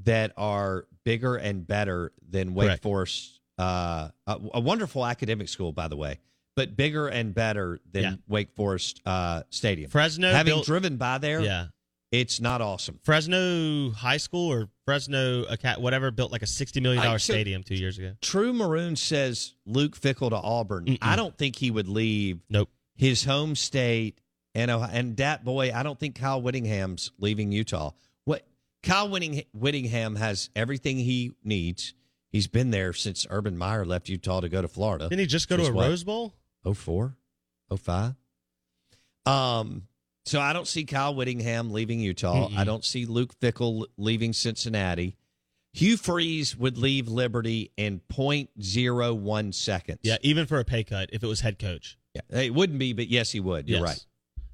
that 0.04 0.32
are 0.38 0.86
bigger 1.04 1.36
and 1.36 1.66
better 1.66 2.12
than 2.30 2.54
Wake 2.54 2.68
Correct. 2.68 2.84
Forest. 2.84 3.40
Uh, 3.58 4.10
a, 4.28 4.40
a 4.54 4.60
wonderful 4.62 5.06
academic 5.06 5.50
school, 5.50 5.72
by 5.74 5.88
the 5.90 5.98
way, 5.98 6.20
but 6.60 6.76
bigger 6.76 7.08
and 7.08 7.34
better 7.34 7.80
than 7.92 8.04
Yeah. 8.04 8.16
Wake 8.28 8.52
Forest 8.56 9.02
uh, 9.06 9.44
Stadium. 9.50 9.90
Fresno 9.90 10.30
Having 10.32 10.52
built- 10.54 10.66
driven 10.66 10.98
by 10.98 11.18
there, 11.18 11.40
Yeah. 11.42 11.68
it's 12.12 12.42
not 12.42 12.60
awesome. 12.62 13.00
Fresno 13.04 13.92
High 13.92 14.18
School 14.18 14.52
or 14.52 14.70
Fresno 14.86 15.46
whatever 15.78 16.12
built 16.12 16.32
like 16.32 16.42
a 16.42 16.48
sixty 16.48 16.80
million 16.82 17.04
dollar 17.04 17.20
stadium 17.20 17.64
two 17.64 17.76
years 17.76 17.98
ago. 17.98 18.14
True 18.22 18.52
Maroon 18.52 18.96
says 18.96 19.54
Luke 19.66 19.98
Fickell 20.00 20.30
to 20.32 20.36
Auburn. 20.36 20.86
Mm-mm. 20.86 20.98
I 21.02 21.16
don't 21.16 21.38
think 21.38 21.56
he 21.56 21.72
would 21.72 21.88
leave 21.88 22.40
Nope. 22.50 22.70
his 22.96 23.24
home 23.24 23.56
state 23.56 24.20
and 24.56 24.70
Ohio- 24.72 24.90
and 24.92 25.16
that 25.18 25.46
boy. 25.46 25.72
I 25.74 25.84
don't 25.84 25.98
think 26.00 26.16
Kyle 26.16 26.42
Whittingham's 26.42 27.12
leaving 27.20 27.52
Utah. 27.52 27.92
What 28.26 28.46
Kyle 28.84 29.08
Whitting, 29.08 29.44
Whittingham 29.54 30.16
has 30.18 30.50
everything 30.56 30.98
he 30.98 31.32
needs. 31.44 31.94
He's 32.32 32.48
been 32.48 32.70
there 32.72 32.94
since 32.94 33.26
Urban 33.30 33.58
Meyer 33.58 33.86
left 33.86 34.08
Utah 34.10 34.40
to 34.42 34.50
go 34.50 34.62
to 34.62 34.68
Florida. 34.68 35.10
Didn't 35.10 35.20
he 35.22 35.26
just 35.26 35.50
go 35.50 35.58
to 35.58 35.66
a 35.66 35.72
what? 35.74 35.88
Rose 35.88 36.04
Bowl? 36.04 36.34
04, 36.64 37.16
05. 37.78 38.16
Um, 39.26 39.84
so 40.26 40.40
I 40.40 40.54
don't 40.54 40.68
see 40.68 40.86
Kyle 40.86 41.14
Whittingham 41.16 41.72
leaving 41.72 42.00
Utah. 42.00 42.48
Mm-mm. 42.50 42.58
I 42.58 42.64
don't 42.64 42.84
see 42.86 43.06
Luke 43.06 43.38
Fickell 43.40 43.86
leaving 43.98 44.34
Cincinnati. 44.34 45.16
Hugh 45.74 45.98
Freeze 45.98 46.58
would 46.58 46.78
leave 46.78 47.08
Liberty 47.08 47.72
in 47.78 48.02
0.01 48.12 49.54
seconds. 49.54 50.00
Yeah, 50.04 50.18
even 50.22 50.46
for 50.48 50.60
a 50.60 50.66
pay 50.66 50.84
cut 50.84 51.10
if 51.14 51.24
it 51.24 51.28
was 51.28 51.42
head 51.42 51.60
coach. 51.60 51.98
Yeah, 52.16 52.22
it 52.42 52.54
wouldn't 52.54 52.80
be, 52.80 52.94
but 52.94 53.08
yes, 53.08 53.32
he 53.32 53.40
would. 53.40 53.70
You're 53.70 53.80
Yes. 53.80 53.88
right. 53.88 54.06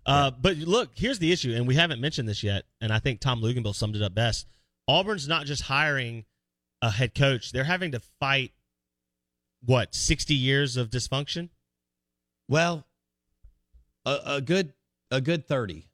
Uh, 0.08 0.32
but 0.32 0.58
look, 0.58 0.92
here's 0.96 1.18
the 1.20 1.32
issue, 1.32 1.54
and 1.56 1.66
we 1.66 1.74
haven't 1.76 2.00
mentioned 2.00 2.28
this 2.30 2.44
yet, 2.44 2.66
and 2.80 2.94
I 2.94 3.00
think 3.00 3.22
Tom 3.22 3.42
Luginbill 3.42 3.74
summed 3.74 3.96
it 3.96 4.04
up 4.04 4.14
best. 4.14 4.46
Auburn's 4.88 5.28
not 5.28 5.46
just 5.48 5.64
hiring 5.64 6.26
a 6.82 6.92
head 6.92 7.16
coach; 7.16 7.52
they're 7.52 7.64
having 7.64 7.94
to 7.94 8.00
fight 8.20 8.52
what 9.64 9.96
sixty 9.96 10.36
years 10.36 10.78
of 10.78 10.92
dysfunction. 10.92 11.50
Well, 12.48 12.86
a, 14.06 14.18
a 14.26 14.42
good 14.42 14.74
a 15.12 15.22
good 15.22 15.48
30. 15.48 15.88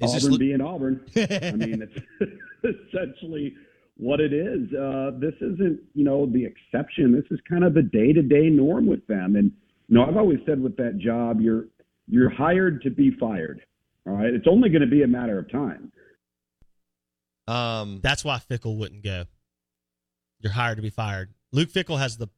Is 0.00 0.12
this 0.12 0.24
Auburn 0.24 0.32
Lu- 0.32 0.38
being 0.38 0.60
Auburn. 0.60 1.00
I 1.16 1.52
mean, 1.52 1.82
it's 1.82 2.76
essentially 2.92 3.54
what 3.96 4.20
it 4.20 4.32
is. 4.34 4.70
Uh, 4.74 5.12
this 5.18 5.34
isn't, 5.36 5.80
you 5.94 6.04
know, 6.04 6.26
the 6.26 6.44
exception. 6.44 7.12
This 7.12 7.24
is 7.30 7.40
kind 7.48 7.64
of 7.64 7.72
the 7.72 7.82
day-to-day 7.82 8.50
norm 8.50 8.86
with 8.86 9.06
them. 9.06 9.36
And 9.36 9.52
you 9.88 9.94
know, 9.96 10.04
I've 10.04 10.16
always 10.16 10.38
said 10.46 10.62
with 10.62 10.76
that 10.76 10.98
job, 10.98 11.40
you're 11.40 11.64
you're 12.08 12.30
hired 12.30 12.82
to 12.82 12.90
be 12.90 13.10
fired. 13.18 13.62
All 14.06 14.12
right, 14.14 14.32
it's 14.32 14.46
only 14.48 14.68
going 14.68 14.82
to 14.82 14.86
be 14.86 15.02
a 15.02 15.06
matter 15.08 15.38
of 15.38 15.50
time. 15.50 15.90
um, 17.48 18.00
That's 18.02 18.24
why 18.24 18.38
Fickell 18.38 18.76
wouldn't 18.76 19.02
go. 19.02 19.24
You're 20.40 20.52
hired 20.52 20.76
to 20.76 20.82
be 20.82 20.90
fired. 20.90 21.32
Luke 21.52 21.70
Fickell 21.70 21.98
has 21.98 22.18
the 22.18 22.28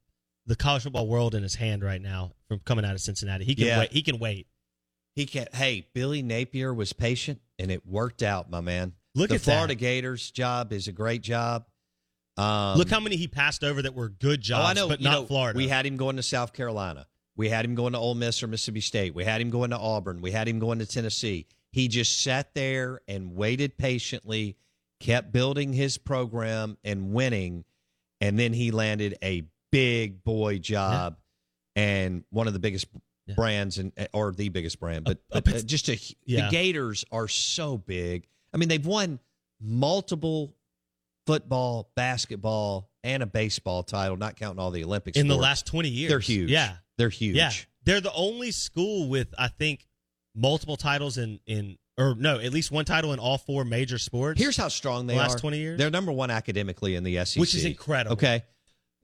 the 0.46 0.56
college 0.56 0.84
football 0.84 1.06
world 1.06 1.34
in 1.34 1.42
his 1.42 1.56
hand 1.56 1.82
right 1.82 2.00
now 2.00 2.32
from 2.48 2.60
coming 2.60 2.84
out 2.84 2.94
of 2.94 3.00
Cincinnati. 3.00 3.44
He 3.44 3.54
can 3.54 3.66
Yeah. 3.66 3.78
wait. 3.80 3.92
He 3.92 4.02
can 4.02 4.18
wait. 4.18 4.46
he 5.14 5.26
can't. 5.26 5.52
Hey, 5.54 5.88
Billy 5.94 6.22
Napier 6.22 6.72
was 6.72 6.92
patient, 6.92 7.40
and 7.58 7.72
it 7.72 7.84
worked 7.84 8.22
out, 8.22 8.48
my 8.50 8.60
man. 8.60 8.92
Look 9.16 9.30
the 9.30 9.34
at 9.34 9.40
Florida 9.40 9.68
that. 9.68 9.80
Gators 9.80 10.30
job 10.30 10.72
is 10.72 10.86
a 10.86 10.92
great 10.92 11.22
job. 11.22 11.66
Um, 12.36 12.78
Look 12.78 12.88
how 12.88 13.00
many 13.00 13.16
he 13.16 13.26
passed 13.26 13.64
over 13.64 13.82
that 13.82 13.94
were 13.94 14.08
good 14.10 14.40
jobs, 14.40 14.64
oh, 14.64 14.68
I 14.68 14.72
know, 14.74 14.88
but 14.88 15.00
you 15.00 15.04
not 15.04 15.12
know, 15.22 15.26
Florida. 15.26 15.56
We 15.56 15.66
had 15.66 15.84
him 15.86 15.96
going 15.96 16.14
to 16.16 16.22
South 16.22 16.52
Carolina. 16.52 17.06
We 17.34 17.48
had 17.48 17.64
him 17.64 17.74
going 17.74 17.94
to 17.94 17.98
Ole 17.98 18.14
Miss 18.14 18.40
or 18.44 18.46
Mississippi 18.46 18.80
State. 18.80 19.12
We 19.14 19.24
had 19.24 19.40
him 19.40 19.50
going 19.50 19.70
to 19.70 19.78
Auburn. 19.78 20.20
We 20.20 20.30
had 20.30 20.46
him 20.46 20.60
going 20.60 20.78
to 20.78 20.86
Tennessee. 20.86 21.46
He 21.72 21.88
just 21.88 22.20
sat 22.22 22.54
there 22.54 23.00
and 23.08 23.34
waited 23.34 23.76
patiently, 23.76 24.56
kept 25.00 25.32
building 25.32 25.72
his 25.72 25.98
program 25.98 26.78
and 26.84 27.12
winning, 27.12 27.64
and 28.20 28.38
then 28.38 28.52
he 28.52 28.70
landed 28.70 29.16
a 29.20 29.42
big 29.72 30.22
boy 30.22 30.58
job 30.58 31.16
and 31.78 32.24
one 32.30 32.46
of 32.46 32.52
the 32.52 32.58
biggest 32.58 32.86
Yeah. 33.26 33.34
brands 33.34 33.76
and 33.78 33.92
or 34.14 34.32
the 34.32 34.48
biggest 34.48 34.80
brand, 34.80 35.04
but, 35.04 35.18
Uh, 35.30 35.36
uh, 35.36 35.40
but 35.42 35.54
uh, 35.56 35.60
just 35.62 35.88
a 35.90 35.98
Yeah. 36.24 36.46
the 36.46 36.50
Gators 36.50 37.04
are 37.12 37.28
so 37.28 37.76
big. 37.76 38.26
I 38.54 38.56
mean, 38.56 38.68
they've 38.70 38.84
won 38.84 39.20
multiple 39.60 40.56
football, 41.26 41.90
basketball, 41.94 42.90
and 43.04 43.22
a 43.22 43.26
baseball 43.26 43.82
title, 43.82 44.16
not 44.16 44.36
counting 44.36 44.58
all 44.58 44.70
the 44.70 44.82
Olympics 44.84 45.16
in 45.18 45.28
the 45.28 45.36
last 45.36 45.66
twenty 45.66 45.88
years. 45.90 46.08
They're 46.10 46.20
huge. 46.20 46.50
Yeah, 46.50 46.76
They're 46.96 47.10
huge. 47.10 47.36
Yeah, 47.36 47.52
they're 47.84 48.00
the 48.00 48.12
only 48.12 48.50
school 48.50 49.08
with 49.08 49.34
I 49.38 49.48
think 49.48 49.86
multiple 50.34 50.76
titles 50.76 51.18
in 51.18 51.38
in 51.46 51.76
or 51.98 52.14
no, 52.14 52.38
at 52.38 52.52
least 52.52 52.70
one 52.70 52.84
title 52.84 53.12
in 53.12 53.18
all 53.18 53.38
four 53.38 53.64
major 53.64 53.98
sports. 53.98 54.40
Here's 54.40 54.56
how 54.56 54.68
strong 54.68 55.06
they 55.08 55.14
The 55.14 55.18
last 55.20 55.36
are. 55.36 55.40
20 55.40 55.58
years? 55.58 55.78
They're 55.78 55.90
number 55.90 56.12
one 56.12 56.30
academically 56.30 56.94
in 56.94 57.02
the 57.04 57.16
SEC, 57.24 57.40
Which 57.40 57.54
is 57.56 57.64
incredible. 57.64 58.12
Okay. 58.14 58.44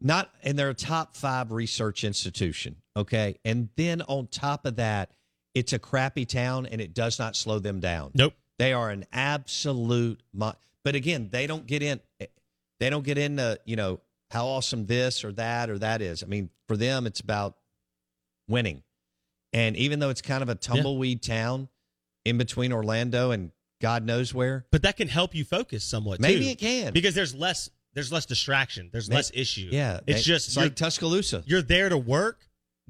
Not 0.04 0.30
and 0.42 0.56
they're 0.58 0.70
a 0.70 0.74
top 0.74 1.16
five 1.16 1.50
research 1.50 2.04
institution. 2.04 2.76
Okay, 2.96 3.38
and 3.44 3.70
then 3.76 4.02
on 4.02 4.28
top 4.28 4.66
of 4.66 4.76
that, 4.76 5.10
it's 5.54 5.72
a 5.72 5.78
crappy 5.78 6.26
town, 6.26 6.66
and 6.66 6.80
it 6.80 6.94
does 6.94 7.18
not 7.18 7.34
slow 7.34 7.58
them 7.58 7.80
down. 7.80 8.12
Nope. 8.14 8.34
They 8.58 8.72
are 8.72 8.90
an 8.90 9.06
absolute. 9.12 10.22
But 10.32 10.94
again, 10.94 11.30
they 11.32 11.48
don't 11.48 11.66
get 11.66 11.82
in. 11.82 12.00
Eh, 12.20 12.26
they 12.78 12.90
don't 12.90 13.04
get 13.04 13.18
into 13.18 13.58
you 13.64 13.74
know 13.76 14.00
how 14.30 14.46
awesome 14.46 14.86
this 14.86 15.24
or 15.24 15.32
that 15.32 15.70
or 15.70 15.78
that 15.78 16.02
is. 16.02 16.22
I 16.22 16.26
mean, 16.26 16.50
for 16.68 16.76
them, 16.76 17.06
it's 17.06 17.20
about 17.20 17.56
winning. 18.48 18.82
And 19.52 19.76
even 19.76 20.00
though 20.00 20.10
it's 20.10 20.22
kind 20.22 20.42
of 20.42 20.48
a 20.48 20.54
tumbleweed 20.56 21.22
town 21.22 21.68
in 22.24 22.38
between 22.38 22.72
Orlando 22.72 23.30
and 23.30 23.52
God 23.80 24.04
knows 24.04 24.34
where, 24.34 24.66
But 24.70 24.82
that 24.82 24.96
can 24.96 25.08
help 25.08 25.34
you 25.34 25.44
focus 25.44 25.84
somewhat. 25.84 26.18
Maybe 26.20 26.44
too. 26.44 26.50
it 26.50 26.58
can. 26.58 26.92
because 26.92 27.14
there's 27.14 27.34
less 27.34 27.70
there's 27.94 28.12
less 28.12 28.26
distraction. 28.26 28.90
There's 28.92 29.08
May- 29.08 29.16
less 29.16 29.30
issue. 29.34 29.68
yeah, 29.70 30.00
it's 30.06 30.20
they- 30.20 30.22
just 30.22 30.48
it's 30.48 30.56
like 30.56 30.74
Tuscaloosa. 30.76 31.42
you're 31.46 31.62
there 31.62 31.88
to 31.88 31.96
work, 31.98 32.40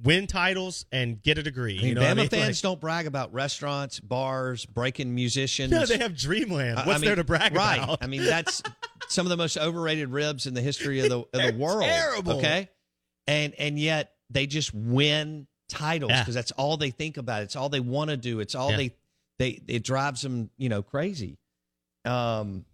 win 0.03 0.27
titles, 0.27 0.87
and 0.91 1.23
get 1.23 1.39
a 1.39 1.43
degree. 1.43 1.75
I 1.79 1.81
mean, 1.83 1.89
you 1.89 1.95
know 1.95 2.01
Bama 2.03 2.11
I 2.11 2.15
mean? 2.15 2.29
fans 2.29 2.59
Like- 2.59 2.63
don't 2.63 2.81
brag 2.81 3.07
about 3.07 3.33
restaurants, 3.33 4.01
bars, 4.01 4.65
breaking 4.67 5.15
musicians. 5.15 5.71
No, 5.71 5.85
they 5.87 5.99
have 5.99 6.17
Dreamland. 6.17 6.77
What's 6.77 6.89
I 6.89 6.93
mean, 6.95 7.03
there 7.03 7.17
to 7.17 7.25
brag 7.25 7.55
right. 7.55 7.83
about? 7.83 8.03
I 8.03 8.07
mean, 8.07 8.25
that's 8.25 8.63
some 9.09 9.27
of 9.27 9.31
the 9.31 9.37
most 9.37 9.57
overrated 9.59 10.09
ribs 10.09 10.47
in 10.47 10.55
the 10.55 10.63
history 10.63 11.01
of 11.01 11.09
the 11.11 11.19
of 11.21 11.31
the 11.33 11.55
world. 11.59 11.85
terrible. 11.85 12.39
Okay, 12.39 12.69
and 13.27 13.55
and 13.55 13.79
yet 13.79 14.15
they 14.31 14.47
just 14.47 14.73
win 14.75 15.47
titles 15.69 16.11
Yeah. 16.11 16.21
because 16.23 16.35
that's 16.35 16.53
all 16.53 16.77
they 16.77 16.91
think 16.91 17.17
about. 17.17 17.43
It's 17.43 17.57
all 17.57 17.69
they 17.69 17.81
want 17.81 18.11
to 18.11 18.17
do. 18.17 18.41
It's 18.41 18.55
all 18.55 18.71
Yeah. 18.71 18.77
they 18.79 18.95
they 19.39 19.61
it 19.69 19.83
drives 19.85 20.23
them 20.23 20.51
you 20.57 20.69
know 20.71 20.83
crazy. 20.83 21.39
Um, 22.05 22.65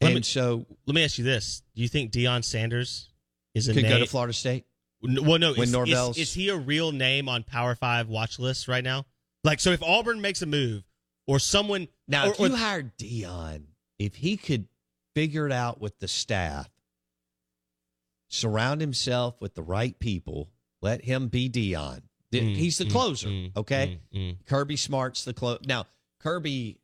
Let 0.00 0.08
and 0.08 0.16
me- 0.16 0.22
so 0.22 0.66
Let 0.86 0.94
me 0.94 1.04
ask 1.04 1.18
you 1.18 1.24
this: 1.24 1.62
Do 1.74 1.82
you 1.82 1.88
think 1.88 2.12
Deion 2.12 2.44
Sanders 2.44 3.08
is 3.54 3.68
a 3.68 3.74
could 3.74 3.84
go 3.84 3.98
to 3.98 4.06
Florida 4.06 4.32
State. 4.32 4.66
Well, 5.02 5.38
no. 5.38 5.52
When 5.52 5.62
Is, 5.62 5.68
is, 5.68 5.72
Norvell's- 5.72 6.18
is 6.18 6.32
he 6.34 6.48
a 6.48 6.56
real 6.56 6.92
name 6.92 7.28
on 7.28 7.42
Power 7.42 7.74
Five 7.74 8.08
watch 8.08 8.38
lists 8.38 8.68
right 8.68 8.84
now? 8.84 9.06
Like, 9.44 9.60
so 9.60 9.70
if 9.70 9.82
Auburn 9.82 10.20
makes 10.20 10.42
a 10.42 10.46
move, 10.46 10.82
or 11.26 11.38
someone 11.38 11.88
Now, 12.08 12.26
or, 12.28 12.32
if 12.32 12.38
you 12.40 12.46
or- 12.46 12.56
hired 12.56 12.96
Deion, 12.98 13.64
if 13.98 14.16
he 14.16 14.36
could 14.36 14.66
figure 15.14 15.46
it 15.46 15.52
out 15.52 15.80
with 15.80 15.98
the 15.98 16.08
staff, 16.08 16.68
surround 18.28 18.80
himself 18.80 19.40
with 19.40 19.54
the 19.54 19.62
right 19.62 19.98
people, 19.98 20.50
let 20.82 21.04
him 21.04 21.28
be 21.28 21.48
Deion. 21.48 22.02
Mm, 22.32 22.56
He's 22.56 22.76
the 22.78 22.84
mm, 22.84 22.90
closer, 22.90 23.28
mm, 23.28 23.56
okay? 23.56 24.00
mm, 24.12 24.18
mm. 24.18 24.36
Kirby 24.46 24.76
Smart's 24.76 25.24
the 25.24 25.32
close. 25.32 25.60
Now, 25.64 25.86
Kirby 26.20 26.78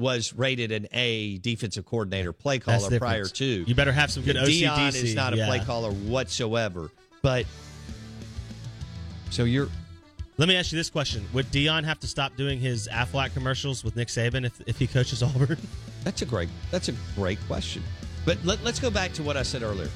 was 0.00 0.32
rated 0.32 0.72
an 0.72 0.88
A 0.92 1.38
defensive 1.38 1.84
coordinator, 1.84 2.32
play 2.32 2.58
caller 2.58 2.98
prior 2.98 3.26
to. 3.26 3.44
you 3.44 3.74
better 3.74 3.92
have 3.92 4.10
some 4.10 4.24
good 4.24 4.36
Deion 4.36 4.94
is 4.94 5.14
not 5.14 5.34
a 5.34 5.36
yeah. 5.36 5.46
play 5.46 5.60
caller 5.60 5.92
whatsoever. 5.92 6.90
But 7.22 7.46
so 9.30 9.44
you're 9.44 9.68
Let 10.38 10.48
me 10.48 10.56
ask 10.56 10.72
you 10.72 10.76
this 10.76 10.90
question: 10.90 11.24
Would 11.34 11.46
Deion 11.46 11.84
have 11.84 12.00
to 12.00 12.06
stop 12.06 12.34
doing 12.36 12.58
his 12.58 12.88
Aflac 12.88 13.34
commercials 13.34 13.84
with 13.84 13.94
Nick 13.94 14.08
Saban 14.08 14.44
if, 14.44 14.60
if 14.66 14.78
he 14.78 14.86
coaches 14.86 15.22
Auburn? 15.22 15.58
That's 16.04 16.22
a 16.22 16.26
great. 16.26 16.48
That's 16.70 16.88
a 16.88 16.94
great 17.14 17.38
question. 17.46 17.82
But 18.24 18.38
let, 18.44 18.64
us 18.66 18.80
go 18.80 18.90
back 18.90 19.12
to 19.14 19.22
what 19.22 19.36
I 19.36 19.42
said 19.42 19.62
earlier. 19.62 19.90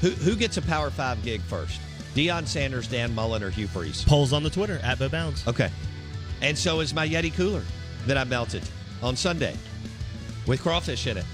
Who 0.00 0.10
who 0.10 0.36
gets 0.36 0.56
a 0.56 0.62
Power 0.62 0.90
Five 0.90 1.22
gig 1.22 1.40
first? 1.42 1.80
Deion 2.14 2.46
Sanders, 2.46 2.86
Dan 2.86 3.14
Mullen, 3.14 3.42
or 3.42 3.50
Hugh 3.50 3.66
Freeze? 3.66 4.04
Polls 4.04 4.32
on 4.32 4.42
the 4.42 4.50
Twitter 4.50 4.78
at 4.82 4.98
Bo 4.98 5.08
Bounds. 5.08 5.46
Okay. 5.48 5.70
And 6.42 6.56
so 6.56 6.80
is 6.80 6.94
my 6.94 7.08
Yeti 7.08 7.34
cooler 7.34 7.62
that 8.06 8.16
I 8.16 8.24
melted 8.24 8.62
on 9.02 9.16
Sunday 9.16 9.56
with 10.46 10.62
crawfish 10.62 11.06
in 11.06 11.16
it, 11.16 11.24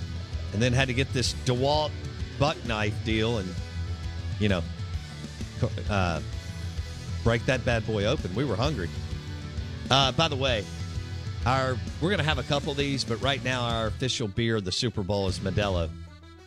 and 0.52 0.62
then 0.62 0.72
had 0.72 0.88
to 0.88 0.94
get 0.94 1.12
this 1.12 1.34
Dewalt 1.44 1.90
buck 2.38 2.56
knife 2.66 2.94
deal, 3.04 3.38
and 3.38 3.54
you 4.38 4.48
know, 4.48 4.62
uh, 5.88 6.20
break 7.22 7.44
that 7.46 7.64
bad 7.64 7.86
boy 7.86 8.06
open. 8.06 8.34
We 8.34 8.44
were 8.44 8.56
hungry. 8.56 8.88
Uh, 9.90 10.12
by 10.12 10.28
the 10.28 10.36
way, 10.36 10.64
our 11.46 11.76
we're 12.00 12.10
gonna 12.10 12.22
have 12.22 12.38
a 12.38 12.44
couple 12.44 12.72
of 12.72 12.78
these, 12.78 13.04
but 13.04 13.20
right 13.22 13.42
now 13.44 13.62
our 13.62 13.86
official 13.86 14.28
beer 14.28 14.56
of 14.56 14.64
the 14.64 14.72
Super 14.72 15.02
Bowl 15.02 15.28
is 15.28 15.38
Modelo, 15.40 15.88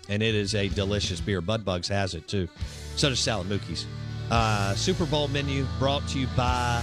and 0.10 0.23
it 0.23 0.36
is 0.36 0.56
a 0.56 0.69
delicious 0.69 1.19
beer. 1.19 1.41
Bud 1.41 1.65
Bugs 1.65 1.88
has 1.88 2.13
it 2.13 2.28
too. 2.28 2.47
So 2.95 3.10
does 3.10 3.19
Salad 3.19 3.47
Mookie's. 3.47 3.86
Uh, 4.32 4.73
Super 4.76 5.06
Bowl 5.06 5.28
menu 5.28 5.65
brought 5.80 6.08
to 6.10 6.19
you 6.19 6.28
by 6.36 6.82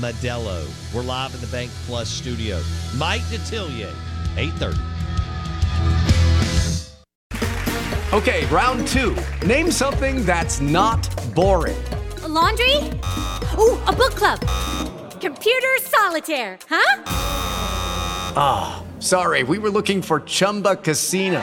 Modelo. 0.00 0.66
We're 0.94 1.02
live 1.02 1.34
in 1.34 1.40
the 1.40 1.46
Bank 1.48 1.70
Plus 1.86 2.08
studio. 2.08 2.60
Mike 2.96 3.22
Detillier, 3.22 3.92
eight 4.36 4.52
thirty. 4.54 4.78
Okay, 8.12 8.44
round 8.46 8.86
two. 8.88 9.16
Name 9.46 9.70
something 9.70 10.24
that's 10.26 10.60
not 10.60 11.08
boring. 11.34 11.82
A 12.22 12.28
laundry? 12.28 12.76
Ooh, 13.58 13.78
a 13.86 13.92
book 13.92 14.14
club. 14.14 14.38
Computer 15.20 15.68
solitaire, 15.80 16.58
huh? 16.68 17.02
Ah, 18.36 18.84
sorry, 18.98 19.44
we 19.44 19.58
were 19.58 19.70
looking 19.70 20.02
for 20.02 20.20
Chumba 20.20 20.76
Casino. 20.76 21.42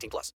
18 0.01 0.09
plus. 0.09 0.33